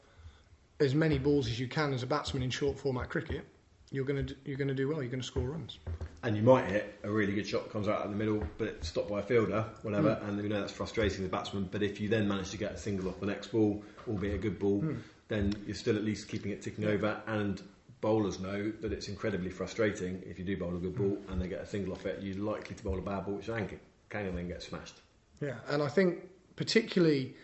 as 0.79 0.95
many 0.95 1.19
balls 1.19 1.47
as 1.47 1.59
you 1.59 1.69
can 1.69 1.93
as 1.93 2.03
a 2.03 2.07
batsman 2.07 2.43
in 2.43 2.51
short 2.51 2.79
format 2.79 3.09
cricket, 3.09 3.45
you're 3.91 4.05
going 4.05 4.25
to 4.25 4.37
you're 4.45 4.57
going 4.57 4.69
to 4.69 4.75
do 4.75 4.89
well. 4.89 5.03
You're 5.03 5.11
going 5.11 5.21
to 5.21 5.27
score 5.27 5.43
runs. 5.43 5.79
And 6.23 6.37
you 6.37 6.43
might 6.43 6.67
hit 6.67 6.99
a 7.03 7.11
really 7.11 7.33
good 7.33 7.47
shot 7.47 7.71
comes 7.73 7.89
out 7.89 8.05
in 8.05 8.11
the 8.11 8.17
middle, 8.17 8.43
but 8.57 8.69
it's 8.69 8.89
stopped 8.89 9.09
by 9.09 9.21
a 9.21 9.23
fielder, 9.23 9.65
whatever, 9.83 10.11
mm. 10.11 10.29
and 10.29 10.43
you 10.43 10.49
know 10.49 10.61
that's 10.61 10.73
frustrating 10.73 11.23
the 11.23 11.29
batsman. 11.29 11.69
But 11.71 11.83
if 11.83 12.01
you 12.01 12.09
then 12.09 12.29
manage 12.29 12.51
to 12.51 12.57
get 12.57 12.73
a 12.73 12.79
single 12.79 13.09
off 13.09 13.19
the 13.19 13.27
next 13.27 13.49
ball, 13.49 13.83
albeit 14.07 14.35
a 14.35 14.39
good 14.39 14.59
ball, 14.59 14.81
mm. 14.81 14.99
then 15.29 15.53
you're 15.67 15.75
still 15.75 15.97
at 15.97 16.05
least 16.05 16.29
keeping 16.29 16.53
it 16.53 16.63
ticking 16.63 16.85
over. 16.85 17.21
And 17.27 17.61
bowlers 18.01 18.41
know 18.41 18.73
that 18.81 18.93
it's 18.93 19.09
incredibly 19.09 19.51
frustrating 19.51 20.23
if 20.27 20.39
you 20.39 20.45
do 20.45 20.57
bowl 20.57 20.75
a 20.75 20.79
good 20.79 20.97
ball 20.97 21.19
and 21.29 21.41
they 21.41 21.49
get 21.49 21.61
a 21.61 21.67
single 21.67 21.93
off 21.93 22.07
it. 22.07 22.23
You're 22.23 22.43
likely 22.43 22.75
to 22.75 22.83
bowl 22.83 22.99
a 22.99 23.03
bad 23.03 23.27
ball, 23.27 23.35
which 23.35 23.47
can 23.47 24.35
then 24.35 24.49
get 24.49 24.63
smashed. 24.63 25.01
Yeah, 25.41 25.57
and 25.69 25.83
I 25.83 25.89
think 25.89 26.29
particularly 26.57 27.35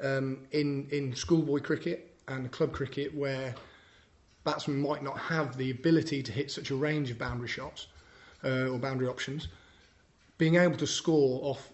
um, 0.00 0.46
in 0.52 0.88
in 0.90 1.14
schoolboy 1.14 1.60
cricket 1.60 2.14
and 2.28 2.50
club 2.50 2.72
cricket 2.72 3.14
where 3.14 3.54
batsmen 4.44 4.80
might 4.80 5.02
not 5.02 5.18
have 5.18 5.56
the 5.56 5.70
ability 5.70 6.22
to 6.22 6.32
hit 6.32 6.50
such 6.50 6.70
a 6.70 6.74
range 6.74 7.10
of 7.10 7.18
boundary 7.18 7.48
shots 7.48 7.88
uh, 8.44 8.68
or 8.68 8.78
boundary 8.78 9.08
options, 9.08 9.48
being 10.38 10.56
able 10.56 10.76
to 10.76 10.86
score 10.86 11.40
off, 11.44 11.70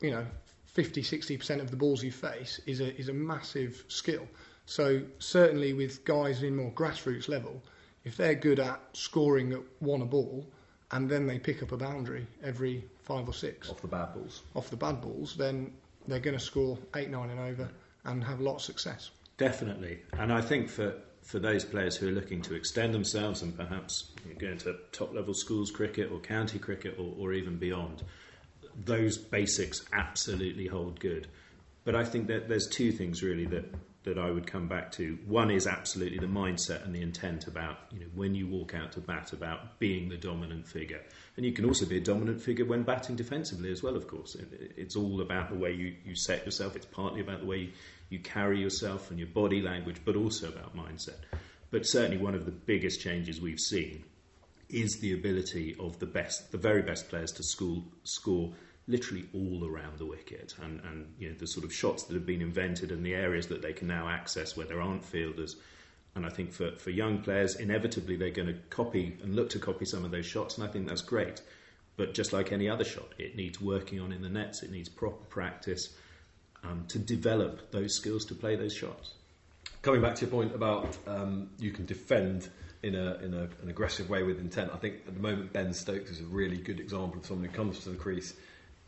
you 0.00 0.10
know, 0.10 0.26
50, 0.66 1.02
60% 1.02 1.60
of 1.60 1.70
the 1.70 1.76
balls 1.76 2.02
you 2.02 2.12
face 2.12 2.60
is 2.66 2.80
a, 2.80 2.96
is 2.98 3.08
a 3.08 3.12
massive 3.12 3.84
skill. 3.88 4.26
So 4.66 5.02
certainly 5.18 5.72
with 5.72 6.04
guys 6.04 6.42
in 6.42 6.56
more 6.56 6.70
grassroots 6.72 7.28
level, 7.28 7.62
if 8.04 8.16
they're 8.16 8.34
good 8.34 8.58
at 8.58 8.80
scoring 8.92 9.52
at 9.52 9.60
one 9.80 10.02
a 10.02 10.06
ball 10.06 10.46
and 10.90 11.08
then 11.08 11.26
they 11.26 11.38
pick 11.38 11.62
up 11.62 11.72
a 11.72 11.76
boundary 11.76 12.26
every 12.42 12.84
five 13.02 13.28
or 13.28 13.34
six 13.34 13.70
off 13.70 13.80
the 13.82 13.88
bad 13.88 14.14
balls, 14.14 14.42
off 14.54 14.70
the 14.70 14.76
bad 14.76 15.00
balls, 15.00 15.36
then 15.36 15.72
they're 16.06 16.20
going 16.20 16.36
to 16.36 16.44
score 16.44 16.78
eight, 16.96 17.10
nine, 17.10 17.30
and 17.30 17.40
over 17.40 17.68
and 18.04 18.22
have 18.24 18.40
a 18.40 18.42
lot 18.42 18.56
of 18.56 18.62
success. 18.62 19.10
Definitely, 19.38 20.00
and 20.18 20.32
I 20.32 20.40
think 20.40 20.68
for 20.68 20.94
for 21.22 21.38
those 21.38 21.64
players 21.64 21.96
who 21.96 22.08
are 22.08 22.12
looking 22.12 22.42
to 22.42 22.54
extend 22.54 22.92
themselves 22.92 23.42
and 23.42 23.56
perhaps 23.56 24.10
go 24.38 24.48
into 24.48 24.76
top 24.90 25.14
level 25.14 25.32
schools 25.32 25.70
cricket 25.70 26.10
or 26.10 26.18
county 26.18 26.58
cricket 26.58 26.96
or, 26.98 27.14
or 27.16 27.32
even 27.32 27.56
beyond, 27.56 28.02
those 28.84 29.18
basics 29.18 29.84
absolutely 29.92 30.66
hold 30.66 30.98
good. 30.98 31.28
But 31.84 31.94
I 31.94 32.04
think 32.04 32.26
that 32.26 32.48
there's 32.48 32.66
two 32.66 32.90
things 32.90 33.22
really 33.22 33.46
that 33.46 33.72
that 34.04 34.18
I 34.18 34.30
would 34.30 34.46
come 34.46 34.66
back 34.66 34.90
to. 34.92 35.18
One 35.26 35.50
is 35.50 35.66
absolutely 35.66 36.18
the 36.18 36.26
mindset 36.26 36.84
and 36.84 36.94
the 36.94 37.02
intent 37.02 37.46
about, 37.46 37.78
you 37.92 38.00
know, 38.00 38.06
when 38.14 38.34
you 38.34 38.48
walk 38.48 38.74
out 38.74 38.92
to 38.92 39.00
bat, 39.00 39.32
about 39.32 39.78
being 39.78 40.08
the 40.08 40.16
dominant 40.16 40.66
figure. 40.66 41.00
And 41.36 41.46
you 41.46 41.52
can 41.52 41.64
also 41.64 41.86
be 41.86 41.98
a 41.98 42.00
dominant 42.00 42.40
figure 42.40 42.64
when 42.64 42.82
batting 42.82 43.16
defensively 43.16 43.70
as 43.70 43.82
well, 43.82 43.96
of 43.96 44.08
course. 44.08 44.36
It's 44.76 44.96
all 44.96 45.20
about 45.20 45.50
the 45.50 45.56
way 45.56 45.72
you, 45.72 45.94
you 46.04 46.16
set 46.16 46.44
yourself, 46.44 46.74
it's 46.74 46.86
partly 46.86 47.20
about 47.20 47.40
the 47.40 47.46
way 47.46 47.58
you, 47.58 47.72
you 48.10 48.18
carry 48.18 48.60
yourself 48.60 49.10
and 49.10 49.18
your 49.18 49.28
body 49.28 49.62
language, 49.62 49.98
but 50.04 50.16
also 50.16 50.48
about 50.48 50.76
mindset. 50.76 51.18
But 51.70 51.86
certainly 51.86 52.18
one 52.18 52.34
of 52.34 52.44
the 52.44 52.50
biggest 52.50 53.00
changes 53.00 53.40
we've 53.40 53.60
seen 53.60 54.04
is 54.68 54.98
the 55.00 55.12
ability 55.12 55.76
of 55.78 55.98
the 55.98 56.06
best, 56.06 56.50
the 56.50 56.58
very 56.58 56.82
best 56.82 57.08
players 57.08 57.32
to 57.32 57.42
school, 57.42 57.84
score 58.04 58.52
literally 58.88 59.28
all 59.32 59.64
around 59.64 59.98
the 59.98 60.06
wicket, 60.06 60.54
and, 60.62 60.80
and 60.80 61.14
you 61.18 61.28
know 61.28 61.34
the 61.38 61.46
sort 61.46 61.64
of 61.64 61.72
shots 61.72 62.04
that 62.04 62.14
have 62.14 62.26
been 62.26 62.42
invented 62.42 62.90
and 62.90 63.04
the 63.04 63.14
areas 63.14 63.46
that 63.48 63.62
they 63.62 63.72
can 63.72 63.88
now 63.88 64.08
access 64.08 64.56
where 64.56 64.66
there 64.66 64.80
aren't 64.80 65.04
fielders. 65.04 65.56
And 66.14 66.26
I 66.26 66.28
think 66.28 66.52
for, 66.52 66.72
for 66.72 66.90
young 66.90 67.22
players, 67.22 67.56
inevitably 67.56 68.16
they're 68.16 68.30
going 68.30 68.48
to 68.48 68.58
copy 68.68 69.16
and 69.22 69.34
look 69.34 69.48
to 69.50 69.58
copy 69.58 69.86
some 69.86 70.04
of 70.04 70.10
those 70.10 70.26
shots, 70.26 70.58
and 70.58 70.66
I 70.66 70.70
think 70.70 70.86
that's 70.86 71.02
great. 71.02 71.40
But 71.96 72.14
just 72.14 72.32
like 72.32 72.52
any 72.52 72.68
other 72.68 72.84
shot, 72.84 73.08
it 73.18 73.36
needs 73.36 73.60
working 73.60 74.00
on 74.00 74.12
in 74.12 74.22
the 74.22 74.28
nets, 74.28 74.62
it 74.62 74.70
needs 74.70 74.88
proper 74.88 75.24
practice 75.24 75.94
um, 76.64 76.84
to 76.88 76.98
develop 76.98 77.70
those 77.70 77.94
skills 77.94 78.24
to 78.26 78.34
play 78.34 78.56
those 78.56 78.74
shots. 78.74 79.14
Coming 79.82 80.00
back 80.00 80.14
to 80.16 80.22
your 80.22 80.30
point 80.30 80.54
about 80.54 80.96
um, 81.06 81.50
you 81.58 81.70
can 81.70 81.86
defend 81.86 82.48
in, 82.82 82.94
a, 82.94 83.14
in 83.22 83.34
a, 83.34 83.48
an 83.62 83.68
aggressive 83.68 84.10
way 84.10 84.22
with 84.22 84.40
intent, 84.40 84.70
I 84.72 84.76
think 84.76 84.96
at 85.06 85.14
the 85.14 85.20
moment 85.20 85.52
Ben 85.52 85.72
Stokes 85.72 86.10
is 86.10 86.20
a 86.20 86.24
really 86.24 86.56
good 86.56 86.80
example 86.80 87.20
of 87.20 87.26
someone 87.26 87.48
who 87.48 87.54
comes 87.54 87.80
to 87.80 87.90
the 87.90 87.96
crease 87.96 88.34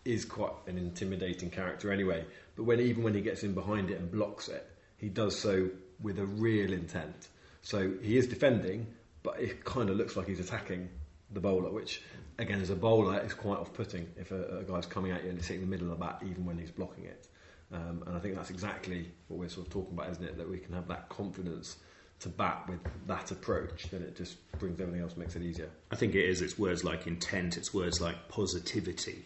is 0.05 0.25
quite 0.25 0.53
an 0.67 0.79
intimidating 0.79 1.51
character 1.51 1.93
anyway. 1.93 2.25
But 2.57 2.65
when 2.65 2.81
even 2.81 3.03
when 3.03 3.15
he 3.15 3.21
gets 3.21 3.43
in 3.43 3.55
behind 3.55 3.91
it 3.91 3.99
and 3.99 4.11
blocks 4.11 4.49
it, 4.49 4.69
he 4.97 5.09
does 5.09 5.39
so 5.39 5.71
with 6.01 6.19
a 6.19 6.27
real 6.27 6.73
intent. 6.73 7.29
So 7.63 7.93
he 8.03 8.19
is 8.19 8.27
defending, 8.27 8.87
but 9.23 9.41
it 9.41 9.65
kind 9.65 9.89
of 9.91 9.97
looks 9.97 10.17
like 10.17 10.27
he's 10.27 10.41
attacking 10.41 10.89
the 11.31 11.41
bowler, 11.41 11.71
which 11.71 12.03
again, 12.39 12.61
as 12.61 12.71
a 12.71 12.77
bowler, 12.77 13.21
is 13.21 13.33
quite 13.33 13.59
off-putting 13.59 14.09
if 14.17 14.31
a, 14.31 14.59
a 14.59 14.63
guy's 14.65 14.87
coming 14.87 15.13
at 15.13 15.25
you 15.25 15.31
and 15.31 15.39
it's 15.39 15.49
hitting 15.49 15.63
the 15.63 15.71
middle 15.71 15.91
of 15.91 15.99
the 15.99 16.05
bat, 16.05 16.23
even 16.25 16.45
when 16.45 16.59
he's 16.59 16.71
blocking 16.71 17.05
it. 17.05 17.29
Um, 17.73 18.05
and 18.07 18.17
I 18.17 18.21
think 18.21 18.37
that's 18.37 18.51
exactly 18.51 19.11
what 19.29 19.41
we're 19.41 19.49
sort 19.49 19.67
of 19.67 19.73
talking 19.73 19.95
about, 19.95 20.11
isn't 20.11 20.25
it? 20.25 20.37
That 20.37 20.49
we 20.49 20.59
can 20.59 20.75
have 20.75 20.89
that 20.89 21.09
confidence 21.09 21.77
to 22.21 22.29
bat 22.29 22.69
with 22.69 22.81
that 23.07 23.31
approach, 23.31 23.91
then 23.91 24.03
it 24.03 24.17
just 24.17 24.37
brings 24.59 24.81
everything 24.81 25.03
else, 25.03 25.17
makes 25.17 25.35
it 25.35 25.43
easier. 25.43 25.69
I 25.91 25.97
think 25.97 26.15
it 26.15 26.25
is. 26.25 26.43
It's 26.43 26.59
words 26.59 26.85
like 26.85 27.07
intent. 27.07 27.57
It's 27.57 27.75
words 27.75 28.01
like 28.01 28.29
positivity 28.29 29.25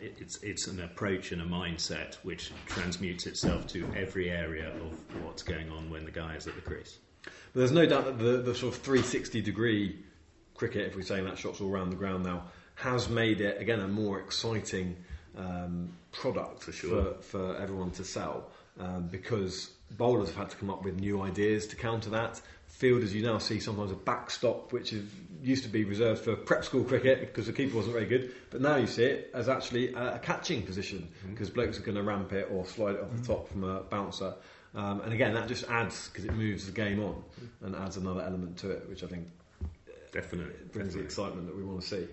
it's 0.00 0.42
it's 0.42 0.66
an 0.66 0.80
approach 0.80 1.32
and 1.32 1.42
a 1.42 1.44
mindset 1.44 2.14
which 2.22 2.52
transmutes 2.66 3.26
itself 3.26 3.66
to 3.68 3.86
every 3.96 4.30
area 4.30 4.68
of 4.68 5.24
what's 5.24 5.42
going 5.42 5.70
on 5.70 5.90
when 5.90 6.04
the 6.04 6.10
guy 6.10 6.34
is 6.34 6.46
at 6.46 6.54
the 6.54 6.60
crease. 6.60 6.98
But 7.24 7.32
there's 7.54 7.72
no 7.72 7.86
doubt 7.86 8.04
that 8.04 8.18
the, 8.18 8.38
the 8.38 8.54
sort 8.54 8.74
of 8.74 8.82
360 8.82 9.40
degree 9.40 9.98
cricket, 10.54 10.88
if 10.88 10.96
we're 10.96 11.02
saying 11.02 11.24
that 11.24 11.38
shots 11.38 11.60
all 11.60 11.70
around 11.70 11.90
the 11.90 11.96
ground 11.96 12.24
now, 12.24 12.44
has 12.76 13.08
made 13.08 13.40
it 13.40 13.60
again 13.60 13.80
a 13.80 13.88
more 13.88 14.20
exciting 14.20 14.96
um, 15.36 15.88
product 16.12 16.62
for, 16.62 16.72
sure. 16.72 17.14
for, 17.14 17.22
for 17.22 17.56
everyone 17.56 17.90
to 17.92 18.04
sell 18.04 18.50
um, 18.78 19.08
because 19.10 19.70
bowlers 19.92 20.28
have 20.28 20.36
had 20.36 20.50
to 20.50 20.56
come 20.56 20.70
up 20.70 20.84
with 20.84 20.98
new 21.00 21.22
ideas 21.22 21.66
to 21.68 21.76
counter 21.76 22.10
that 22.10 22.40
fielders 22.76 23.14
you 23.14 23.22
now 23.22 23.38
see 23.38 23.60
sometimes 23.60 23.92
a 23.92 23.96
backstop, 23.96 24.72
which 24.72 24.92
is, 24.92 25.04
used 25.42 25.62
to 25.62 25.68
be 25.68 25.84
reserved 25.84 26.24
for 26.24 26.34
prep 26.34 26.64
school 26.64 26.82
cricket 26.82 27.20
because 27.20 27.46
the 27.46 27.52
keeper 27.52 27.76
wasn't 27.76 27.94
very 27.94 28.06
good, 28.06 28.34
but 28.50 28.60
now 28.60 28.76
you 28.76 28.86
see 28.86 29.04
it 29.04 29.30
as 29.34 29.48
actually 29.48 29.92
a, 29.92 30.14
a 30.14 30.18
catching 30.18 30.62
position 30.62 31.08
because 31.30 31.48
mm-hmm. 31.48 31.54
blokes 31.54 31.78
are 31.78 31.82
going 31.82 31.96
to 31.96 32.02
ramp 32.02 32.32
it 32.32 32.48
or 32.50 32.66
slide 32.66 32.96
it 32.96 33.00
off 33.00 33.08
mm-hmm. 33.08 33.22
the 33.22 33.26
top 33.26 33.48
from 33.48 33.64
a 33.64 33.80
bouncer. 33.82 34.34
Um, 34.74 35.02
and 35.02 35.12
again, 35.12 35.34
that 35.34 35.46
just 35.46 35.68
adds 35.70 36.08
because 36.08 36.24
it 36.24 36.32
moves 36.34 36.66
the 36.66 36.72
game 36.72 37.00
on 37.00 37.22
and 37.62 37.76
adds 37.76 37.96
another 37.96 38.22
element 38.22 38.56
to 38.58 38.70
it, 38.70 38.88
which 38.88 39.04
I 39.04 39.06
think 39.06 39.28
definitely 40.10 40.54
brings 40.72 40.94
definitely. 40.94 41.00
the 41.00 41.04
excitement 41.04 41.46
that 41.46 41.56
we 41.56 41.62
want 41.62 41.82
to 41.82 41.86
see. 41.86 42.06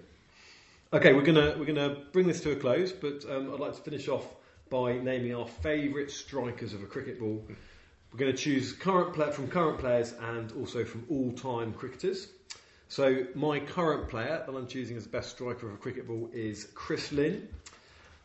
Okay, 0.94 1.14
we're 1.14 1.24
gonna 1.24 1.56
we're 1.58 1.66
gonna 1.66 1.96
bring 2.12 2.28
this 2.28 2.42
to 2.42 2.52
a 2.52 2.56
close, 2.56 2.92
but 2.92 3.24
um, 3.30 3.52
I'd 3.54 3.60
like 3.60 3.76
to 3.76 3.82
finish 3.82 4.10
off 4.10 4.26
by 4.70 4.94
naming 4.94 5.34
our 5.34 5.48
favourite 5.48 6.12
strikers 6.12 6.74
of 6.74 6.84
a 6.84 6.86
cricket 6.86 7.20
ball. 7.20 7.44
We're 8.12 8.20
going 8.20 8.36
to 8.36 8.38
choose 8.38 8.74
current 8.74 9.16
from 9.34 9.48
current 9.48 9.80
players 9.80 10.14
and 10.20 10.52
also 10.60 10.84
from 10.84 11.06
all-time 11.10 11.72
cricketers. 11.72 12.28
So 12.90 13.26
my 13.36 13.62
current 13.62 14.10
player 14.10 14.44
that 14.46 14.54
I'm 14.54 14.68
choosing 14.68 14.98
as 14.98 15.06
the 15.06 15.10
best 15.10 15.30
striker 15.30 15.68
of 15.70 15.76
a 15.76 15.78
cricket 15.78 16.08
ball 16.08 16.30
is 16.34 16.68
Chris 16.74 17.14
Lynn. 17.14 17.48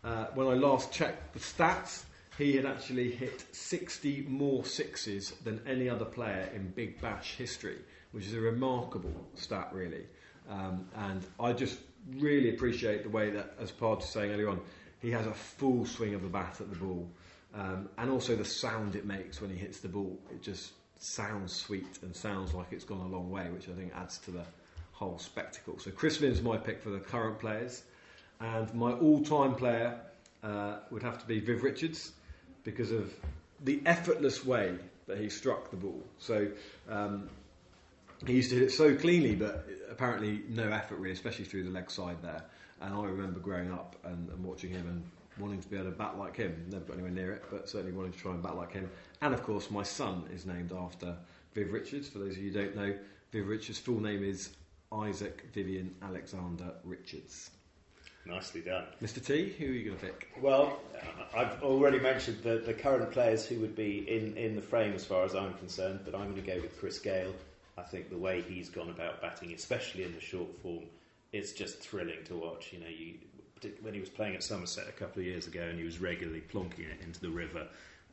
Uh, 0.03 0.27
when 0.35 0.49
I 0.49 0.55
last 0.55 0.93
checked 0.93 1.35
the 1.35 1.39
stats, 1.39 2.03
he 2.37 2.57
had 2.57 2.67
actually 2.67 3.13
hit 3.13 3.45
60 3.55 4.27
more 4.29 4.65
sixes 4.65 5.31
than 5.45 5.61
any 5.69 5.89
other 5.89 6.05
player 6.05 6.51
in 6.53 6.69
Big 6.71 7.01
Bash 7.01 7.37
history, 7.37 7.79
which 8.11 8.27
is 8.27 8.35
a 8.35 8.41
remarkable 8.41 9.15
stat, 9.37 9.69
really. 9.73 10.05
Um, 10.51 10.89
and 10.97 11.25
I 11.39 11.53
just 11.53 11.79
really 12.17 12.51
appreciate 12.51 13.05
the 13.05 13.11
way 13.11 13.31
that, 13.31 13.55
as 13.61 13.71
Pard 13.71 14.01
was 14.01 14.09
saying 14.09 14.33
earlier 14.33 14.49
on, 14.49 14.61
he 15.01 15.13
has 15.13 15.27
a 15.27 15.33
full 15.33 15.87
swing 15.87 16.15
of 16.15 16.23
the 16.23 16.29
bat 16.29 16.61
at 16.61 16.71
the 16.71 16.77
ball, 16.77 17.09
um, 17.57 17.89
and 17.99 18.11
also 18.11 18.37
the 18.37 18.45
sound 18.45 18.97
it 18.97 19.07
makes 19.07 19.41
when 19.41 19.51
he 19.51 19.57
hits 19.57 19.81
the 19.81 19.89
ball. 19.89 20.19
It 20.31 20.43
just 20.43 20.73
sounds 20.99 21.55
sweet 21.55 21.99
and 22.03 22.15
sounds 22.15 22.55
like 22.55 22.67
it's 22.71 22.85
gone 22.85 23.01
a 23.01 23.09
long 23.09 23.31
way, 23.31 23.49
which 23.51 23.69
I 23.69 23.73
think 23.73 23.93
adds 23.95 24.19
to 24.19 24.31
the 24.31 24.45
whole 24.93 25.19
spectacle. 25.19 25.79
So 25.79 25.91
Chris 25.91 26.21
Lynn's 26.21 26.43
my 26.43 26.57
pick 26.57 26.83
for 26.83 26.91
the 26.91 27.01
current 27.01 27.39
players, 27.39 27.83
and 28.41 28.73
my 28.75 28.93
all-time 28.93 29.55
player 29.55 29.99
uh, 30.43 30.79
would 30.91 31.03
have 31.03 31.19
to 31.19 31.27
be 31.27 31.41
Viv 31.41 31.63
Richards 31.63 32.13
because 32.65 32.91
of 32.91 33.13
the 33.65 33.81
effortless 33.87 34.45
way 34.45 34.75
that 35.07 35.19
he 35.19 35.29
struck 35.29 35.71
the 35.71 35.77
ball. 35.77 36.03
So 36.19 36.49
um, 36.91 37.29
he 38.27 38.35
used 38.35 38.51
to 38.51 38.57
hit 38.57 38.65
it 38.65 38.73
so 38.73 38.95
cleanly, 38.95 39.35
but 39.35 39.67
apparently 39.91 40.43
no 40.49 40.69
effort 40.69 40.97
really, 40.97 41.15
especially 41.15 41.45
through 41.45 41.65
the 41.65 41.71
leg 41.71 41.91
side 41.91 42.17
there. 42.23 42.43
And 42.81 42.95
I 42.95 43.05
remember 43.05 43.41
growing 43.41 43.73
up 43.73 43.97
and, 44.05 44.29
and 44.29 44.45
watching 44.45 44.71
him 44.71 44.87
and 44.87 45.03
wanting 45.39 45.61
to 45.61 45.69
be 45.69 45.77
able 45.77 45.91
to 45.91 45.97
bat 45.97 46.19
like 46.19 46.37
him. 46.37 46.67
Never 46.71 46.85
got 46.85 46.95
anywhere 46.95 47.13
near 47.13 47.33
it, 47.33 47.45
but 47.51 47.69
certainly 47.69 47.93
wanting 47.93 48.13
to 48.13 48.19
try 48.19 48.33
and 48.33 48.43
bat 48.43 48.57
like 48.57 48.73
him. 48.73 48.91
And 49.23 49.35
of 49.35 49.43
course, 49.43 49.71
my 49.71 49.83
son 49.83 50.25
is 50.35 50.47
named 50.47 50.73
after 50.73 51.17
Viv 51.55 51.73
Richards. 51.73 52.09
For 52.09 52.19
those 52.19 52.33
of 52.33 52.39
you 52.39 52.51
who 52.51 52.59
don't 52.59 52.77
know, 52.77 52.95
Viv 53.33 53.49
Richards' 53.49 53.79
full 53.79 54.01
name 54.01 54.25
is 54.25 54.51
Isaac 54.93 55.49
Vivian 55.53 55.95
Alexander 56.03 56.73
Richards. 56.85 57.51
Nicely 58.25 58.61
done. 58.61 58.87
Mr. 59.01 59.25
T, 59.25 59.51
who 59.57 59.67
are 59.67 59.69
you 59.69 59.85
going 59.85 59.99
to 59.99 60.07
pick? 60.07 60.33
Well, 60.41 60.81
I've 61.35 61.63
already 61.63 62.01
mentioned 62.01 62.43
the, 62.43 62.59
the 62.59 62.75
current 62.75 63.13
players 63.13 63.47
who 63.47 63.61
would 63.61 63.77
be 63.77 63.99
in, 64.09 64.37
in 64.37 64.57
the 64.57 64.63
frame 64.63 64.95
as 64.95 65.05
far 65.05 65.25
as 65.25 65.35
I'm 65.37 65.55
concerned, 65.55 66.01
but 66.05 66.15
I'm 66.15 66.33
going 66.33 66.43
to 66.43 66.55
go 66.55 66.61
with 66.61 66.79
Chris 66.79 66.99
Gayle. 66.99 67.33
I 67.79 67.83
think 67.83 68.11
the 68.11 68.19
way 68.19 68.43
he's 68.43 68.69
gone 68.69 68.91
about 68.91 69.21
batting, 69.21 69.53
especially 69.53 70.03
in 70.03 70.13
the 70.13 70.21
short 70.21 70.57
form, 70.61 70.85
it's 71.33 71.53
just 71.53 71.79
thrilling 71.79 72.25
to 72.25 72.35
watch. 72.35 72.73
You 72.73 72.81
know, 72.81 72.89
you, 72.89 73.15
when 73.81 73.95
he 73.95 74.01
was 74.01 74.09
playing 74.09 74.35
at 74.35 74.43
Somerset 74.43 74.89
a 74.89 74.93
couple 74.93 75.21
of 75.21 75.27
years 75.27 75.47
ago 75.47 75.63
and 75.63 75.79
he 75.79 75.85
was 75.85 75.99
regularly 76.01 76.43
plonking 76.53 76.91
it 76.91 77.01
into 77.03 77.21
the 77.21 77.31
river. 77.31 77.67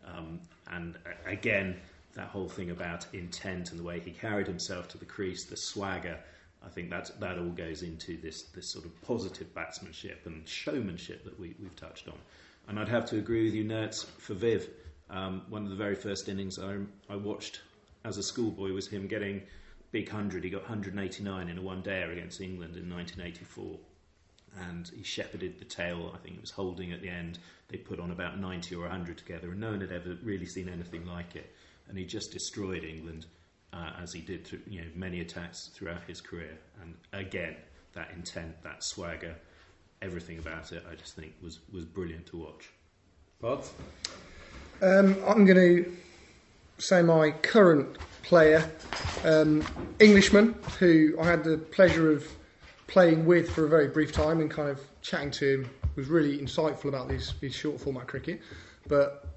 Um, 0.06 0.40
and 0.72 0.98
again, 1.26 1.76
that 2.16 2.28
whole 2.28 2.48
thing 2.48 2.72
about 2.72 3.06
intent 3.14 3.72
and 3.72 3.80
the 3.80 3.84
way 3.84 4.00
he 4.00 4.12
carried 4.12 4.48
himself 4.48 4.88
to 4.90 4.98
the 4.98 5.06
crease, 5.06 5.46
the 5.46 5.58
swagger. 5.58 6.18
I 6.66 6.70
think 6.70 6.90
that 6.92 7.12
that 7.20 7.38
all 7.38 7.50
goes 7.50 7.82
into 7.82 8.18
this 8.22 8.44
this 8.44 8.70
sort 8.70 8.86
of 8.86 9.02
positive 9.02 9.54
batsmanship 9.54 10.22
and 10.26 10.48
showmanship 10.48 11.26
that 11.26 11.38
we, 11.40 11.56
we've 11.60 11.76
touched 11.76 12.08
on. 12.08 12.18
And 12.68 12.80
I'd 12.80 12.88
have 12.88 13.06
to 13.08 13.18
agree 13.18 13.44
with 13.44 13.54
you, 13.54 13.66
Nerds, 13.66 14.06
for 14.06 14.34
Viv. 14.34 14.70
Um, 15.10 15.42
one 15.50 15.64
of 15.64 15.70
the 15.70 15.76
very 15.76 15.96
first 15.96 16.30
innings 16.30 16.58
I, 16.58 16.78
I 17.10 17.18
watched 17.18 17.62
as 18.06 18.18
a 18.18 18.24
schoolboy 18.24 18.72
was 18.72 18.88
him 18.88 19.08
getting 19.08 19.42
big 19.92 20.08
100. 20.08 20.44
He 20.44 20.50
got 20.50 20.62
189 20.62 21.50
in 21.50 21.58
a 21.58 21.62
one 21.62 21.82
day 21.82 22.04
against 22.04 22.40
England 22.40 22.78
in 22.78 22.90
1984. 22.90 23.78
And 24.60 24.90
he 24.96 25.04
shepherded 25.04 25.60
the 25.60 25.66
tail, 25.66 26.12
I 26.14 26.18
think 26.18 26.36
it 26.36 26.42
was 26.42 26.52
holding 26.52 26.92
at 26.92 27.02
the 27.02 27.10
end. 27.10 27.40
They 27.70 27.78
put 27.78 28.00
on 28.00 28.12
about 28.12 28.40
90 28.40 28.76
or 28.76 28.82
100 28.82 29.18
together, 29.18 29.52
and 29.52 29.60
no 29.60 29.72
one 29.72 29.82
had 29.82 29.92
ever 29.92 30.16
really 30.24 30.46
seen 30.46 30.70
anything 30.70 31.06
like 31.06 31.36
it. 31.36 31.54
And 31.90 31.98
he 31.98 32.06
just 32.06 32.32
destroyed 32.32 32.84
England 32.84 33.26
uh, 33.74 33.92
as 34.02 34.14
he 34.14 34.22
did 34.22 34.46
through 34.46 34.60
you 34.68 34.82
know, 34.82 34.88
many 34.96 35.22
attacks 35.22 35.68
throughout 35.74 36.04
his 36.08 36.22
career. 36.22 36.58
And 36.82 36.94
again, 37.14 37.56
that 37.94 38.12
intent, 38.16 38.62
that 38.64 38.84
swagger, 38.84 39.36
everything 40.02 40.38
about 40.38 40.72
it, 40.72 40.84
I 40.90 40.96
just 40.96 41.16
think 41.16 41.34
was, 41.42 41.60
was 41.72 41.86
brilliant 41.86 42.28
to 42.28 42.38
watch. 42.38 42.70
Bud? 43.42 43.66
Um, 44.82 45.18
I'm 45.28 45.46
going 45.46 45.58
to 45.58 45.98
say 46.78 47.02
my 47.02 47.32
current 47.32 47.98
player, 48.22 48.70
um, 49.24 49.64
Englishman, 50.00 50.56
who 50.80 51.16
I 51.20 51.26
had 51.26 51.44
the 51.44 51.58
pleasure 51.58 52.12
of 52.12 52.28
playing 52.88 53.26
with 53.26 53.50
for 53.50 53.66
a 53.66 53.70
very 53.70 53.88
brief 53.88 54.12
time 54.12 54.42
and 54.42 54.50
kind 54.50 54.70
of 54.70 54.80
chatting 55.02 55.32
to 55.32 55.54
him 55.54 55.70
was 55.96 56.08
really 56.08 56.38
insightful 56.38 56.86
about 56.86 57.08
these 57.08 57.34
short 57.54 57.80
format 57.80 58.08
cricket. 58.08 58.42
But 58.88 59.28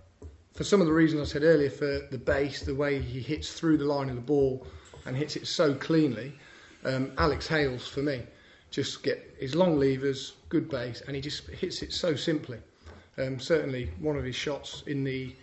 for 0.54 0.64
some 0.64 0.80
of 0.80 0.86
the 0.86 0.92
reasons 0.92 1.28
I 1.28 1.32
said 1.32 1.42
earlier, 1.42 1.70
for 1.70 2.00
the 2.10 2.18
base, 2.18 2.62
the 2.62 2.74
way 2.74 3.00
he 3.00 3.20
hits 3.20 3.52
through 3.52 3.78
the 3.78 3.84
line 3.84 4.08
of 4.08 4.16
the 4.16 4.22
ball 4.22 4.66
and 5.04 5.16
hits 5.16 5.36
it 5.36 5.46
so 5.46 5.74
cleanly, 5.74 6.32
um, 6.84 7.12
Alex 7.18 7.46
Hales 7.46 7.86
for 7.86 8.00
me. 8.00 8.22
Just 8.70 9.02
get 9.02 9.36
his 9.38 9.54
long 9.54 9.78
levers, 9.78 10.34
good 10.48 10.68
base, 10.68 11.02
and 11.06 11.14
he 11.14 11.22
just 11.22 11.48
hits 11.48 11.82
it 11.82 11.92
so 11.92 12.16
simply. 12.16 12.59
Um, 13.18 13.38
certainly, 13.38 13.90
one 14.00 14.16
of 14.16 14.24
his 14.24 14.35
shots 14.35 14.82
in 14.87 15.04
the 15.04 15.35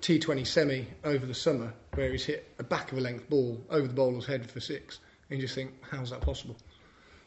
T20 0.00 0.46
semi 0.46 0.86
over 1.04 1.24
the 1.24 1.34
summer, 1.34 1.72
where 1.94 2.10
he's 2.10 2.24
hit 2.24 2.52
a 2.58 2.64
back 2.64 2.90
of 2.92 2.98
a 2.98 3.00
length 3.00 3.28
ball 3.30 3.62
over 3.70 3.86
the 3.86 3.94
bowler's 3.94 4.26
head 4.26 4.50
for 4.50 4.60
six, 4.60 4.98
and 5.30 5.38
you 5.38 5.46
just 5.46 5.54
think, 5.54 5.72
how's 5.82 6.10
that 6.10 6.20
possible? 6.20 6.56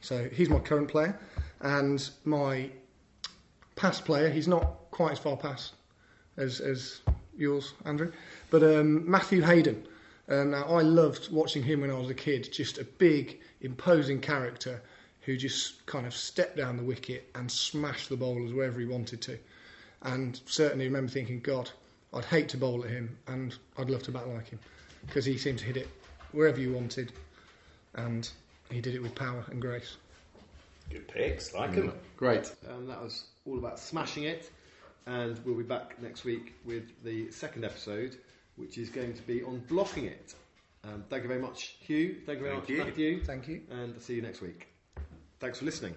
So 0.05 0.29
he's 0.31 0.49
my 0.49 0.59
current 0.59 0.87
player, 0.87 1.17
and 1.61 2.07
my 2.25 2.69
past 3.75 4.05
player. 4.05 4.29
He's 4.29 4.47
not 4.47 4.91
quite 4.91 5.13
as 5.13 5.19
far 5.19 5.35
past 5.35 5.73
as, 6.37 6.59
as 6.59 7.01
yours, 7.35 7.73
Andrew, 7.85 8.11
but 8.51 8.61
um, 8.61 9.09
Matthew 9.09 9.41
Hayden. 9.41 9.87
Um, 10.29 10.51
now 10.51 10.65
I 10.65 10.83
loved 10.83 11.31
watching 11.31 11.63
him 11.63 11.81
when 11.81 11.89
I 11.89 11.97
was 11.97 12.11
a 12.11 12.13
kid. 12.13 12.47
Just 12.53 12.77
a 12.77 12.83
big, 12.83 13.39
imposing 13.61 14.21
character 14.21 14.79
who 15.21 15.37
just 15.37 15.83
kind 15.87 16.05
of 16.05 16.13
stepped 16.13 16.55
down 16.55 16.77
the 16.77 16.83
wicket 16.83 17.27
and 17.33 17.51
smashed 17.51 18.09
the 18.09 18.15
bowlers 18.15 18.53
wherever 18.53 18.79
he 18.79 18.85
wanted 18.85 19.23
to. 19.23 19.39
And 20.03 20.39
certainly 20.45 20.85
remember 20.85 21.11
thinking, 21.11 21.39
God, 21.39 21.71
I'd 22.13 22.25
hate 22.25 22.49
to 22.49 22.57
bowl 22.57 22.83
at 22.83 22.91
him, 22.91 23.17
and 23.25 23.57
I'd 23.79 23.89
love 23.89 24.03
to 24.03 24.11
bat 24.11 24.27
like 24.27 24.49
him 24.49 24.59
because 25.07 25.25
he 25.25 25.39
seemed 25.39 25.57
to 25.59 25.65
hit 25.65 25.77
it 25.77 25.89
wherever 26.31 26.59
you 26.59 26.73
wanted, 26.73 27.11
and 27.95 28.29
he 28.71 28.81
did 28.81 28.95
it 28.95 29.01
with 29.01 29.15
power 29.15 29.45
and 29.49 29.61
grace. 29.61 29.97
Good 30.89 31.07
picks, 31.07 31.53
like 31.53 31.73
them. 31.73 31.93
Great. 32.17 32.53
Um, 32.69 32.87
that 32.87 33.01
was 33.01 33.25
all 33.45 33.57
about 33.57 33.79
smashing 33.79 34.23
it, 34.23 34.51
and 35.07 35.39
we'll 35.45 35.57
be 35.57 35.63
back 35.63 36.01
next 36.01 36.23
week 36.25 36.53
with 36.63 37.03
the 37.03 37.31
second 37.31 37.65
episode, 37.65 38.17
which 38.55 38.77
is 38.77 38.89
going 38.89 39.13
to 39.13 39.21
be 39.23 39.43
on 39.43 39.59
blocking 39.67 40.05
it. 40.05 40.35
Um, 40.83 41.03
thank 41.09 41.23
you 41.23 41.27
very 41.27 41.41
much, 41.41 41.77
Hugh. 41.79 42.17
Thank 42.25 42.39
you 42.39 42.45
very 42.45 42.55
Thank 42.55 42.63
much, 42.63 42.69
you. 42.69 42.83
Matthew. 42.83 43.23
Thank 43.23 43.47
you. 43.47 43.61
And 43.71 43.95
I'll 43.95 44.01
see 44.01 44.13
you 44.15 44.21
next 44.21 44.41
week. 44.41 44.67
Thanks 45.39 45.59
for 45.59 45.65
listening. 45.65 45.95